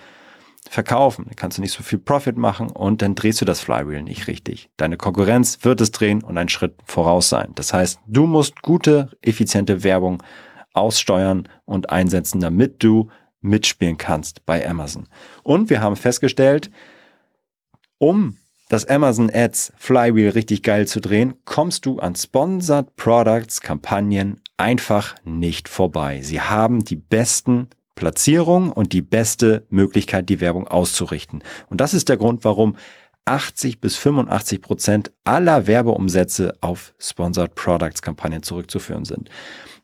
verkaufen, 0.70 1.24
dann 1.26 1.34
kannst 1.34 1.58
du 1.58 1.62
nicht 1.62 1.72
so 1.72 1.82
viel 1.82 1.98
Profit 1.98 2.36
machen 2.36 2.70
und 2.70 3.02
dann 3.02 3.16
drehst 3.16 3.40
du 3.40 3.44
das 3.44 3.58
Flywheel 3.58 4.04
nicht 4.04 4.28
richtig. 4.28 4.70
Deine 4.76 4.96
Konkurrenz 4.96 5.58
wird 5.64 5.80
es 5.80 5.90
drehen 5.90 6.22
und 6.22 6.38
einen 6.38 6.48
Schritt 6.48 6.76
voraus 6.84 7.28
sein. 7.28 7.50
Das 7.56 7.74
heißt, 7.74 7.98
du 8.06 8.26
musst 8.28 8.62
gute, 8.62 9.10
effiziente 9.20 9.82
Werbung 9.82 10.22
aussteuern 10.74 11.48
und 11.64 11.90
einsetzen, 11.90 12.38
damit 12.40 12.84
du 12.84 13.10
mitspielen 13.40 13.98
kannst 13.98 14.46
bei 14.46 14.64
Amazon. 14.64 15.08
Und 15.42 15.70
wir 15.70 15.80
haben 15.80 15.96
festgestellt, 15.96 16.70
um 17.98 18.36
das 18.68 18.86
Amazon 18.86 19.30
Ads 19.32 19.72
Flywheel 19.76 20.30
richtig 20.30 20.62
geil 20.62 20.86
zu 20.86 21.00
drehen, 21.00 21.34
kommst 21.44 21.86
du 21.86 21.98
an 21.98 22.14
Sponsored 22.14 22.96
Products 22.96 23.60
Kampagnen 23.60 24.40
einfach 24.56 25.14
nicht 25.24 25.68
vorbei. 25.68 26.20
Sie 26.22 26.40
haben 26.40 26.84
die 26.84 26.96
besten 26.96 27.68
Platzierungen 27.94 28.72
und 28.72 28.92
die 28.92 29.02
beste 29.02 29.66
Möglichkeit, 29.68 30.28
die 30.28 30.40
Werbung 30.40 30.66
auszurichten. 30.66 31.42
Und 31.68 31.80
das 31.80 31.94
ist 31.94 32.08
der 32.08 32.16
Grund, 32.16 32.44
warum 32.44 32.76
80 33.26 33.80
bis 33.80 33.96
85 33.96 34.60
Prozent 34.60 35.12
aller 35.24 35.66
Werbeumsätze 35.66 36.56
auf 36.60 36.94
Sponsored 36.98 37.54
Products 37.54 38.02
Kampagnen 38.02 38.42
zurückzuführen 38.42 39.04
sind. 39.04 39.30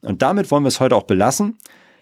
Und 0.03 0.23
damit 0.23 0.51
wollen 0.51 0.65
wir 0.65 0.69
es 0.69 0.81
heute 0.81 0.97
auch 0.97 1.05
belassen. 1.05 1.59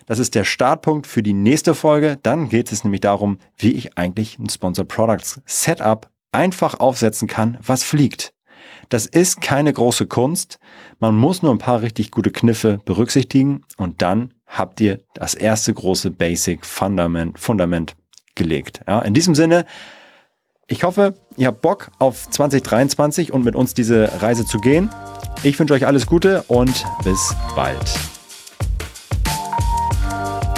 Das 0.07 0.19
ist 0.19 0.35
der 0.35 0.45
Startpunkt 0.45 1.07
für 1.07 1.23
die 1.23 1.35
nächste 1.35 1.75
Folge. 1.75 2.19
Dann 2.23 2.49
geht 2.49 2.73
es 2.73 2.83
nämlich 2.83 3.03
darum, 3.03 3.39
wie 3.57 3.73
ich 3.73 3.99
eigentlich 3.99 4.39
ein 4.39 4.49
Sponsor 4.49 4.87
Products 4.87 5.41
Setup 5.45 6.09
einfach 6.33 6.81
aufsetzen 6.81 7.29
kann, 7.29 7.59
was 7.63 7.83
fliegt. 7.83 8.33
Das 8.89 9.07
ist 9.07 9.41
keine 9.41 9.73
große 9.73 10.07
Kunst. 10.07 10.59
Man 10.99 11.15
muss 11.17 11.43
nur 11.43 11.53
ein 11.53 11.59
paar 11.59 11.83
richtig 11.83 12.11
gute 12.11 12.31
Kniffe 12.31 12.81
berücksichtigen 12.85 13.65
und 13.77 14.03
dann 14.03 14.33
habt 14.47 14.81
ihr 14.81 15.01
das 15.15 15.35
erste 15.35 15.75
große 15.75 16.11
Basic 16.11 16.65
Fundament, 16.65 17.39
Fundament 17.39 17.97
gelegt. 18.35 18.81
Ja, 18.87 19.01
in 19.01 19.13
diesem 19.13 19.35
Sinne, 19.35 19.67
ich 20.67 20.85
hoffe, 20.85 21.15
ihr 21.37 21.49
habt 21.49 21.63
Bock 21.63 21.91
auf 21.99 22.29
2023 22.31 23.33
und 23.33 23.45
mit 23.45 23.57
uns 23.57 23.75
diese 23.75 24.23
Reise 24.23 24.47
zu 24.47 24.59
gehen. 24.59 24.91
Ich 25.43 25.59
wünsche 25.59 25.75
euch 25.75 25.87
alles 25.87 26.07
Gute 26.07 26.43
und 26.49 26.85
bis 27.05 27.35
bald. 27.55 27.99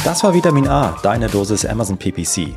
Das 0.04 0.24
war 0.24 0.34
Vitamin 0.34 0.66
A, 0.66 0.96
deine 1.02 1.28
Dosis 1.28 1.64
Amazon 1.64 1.98
PPC. 1.98 2.56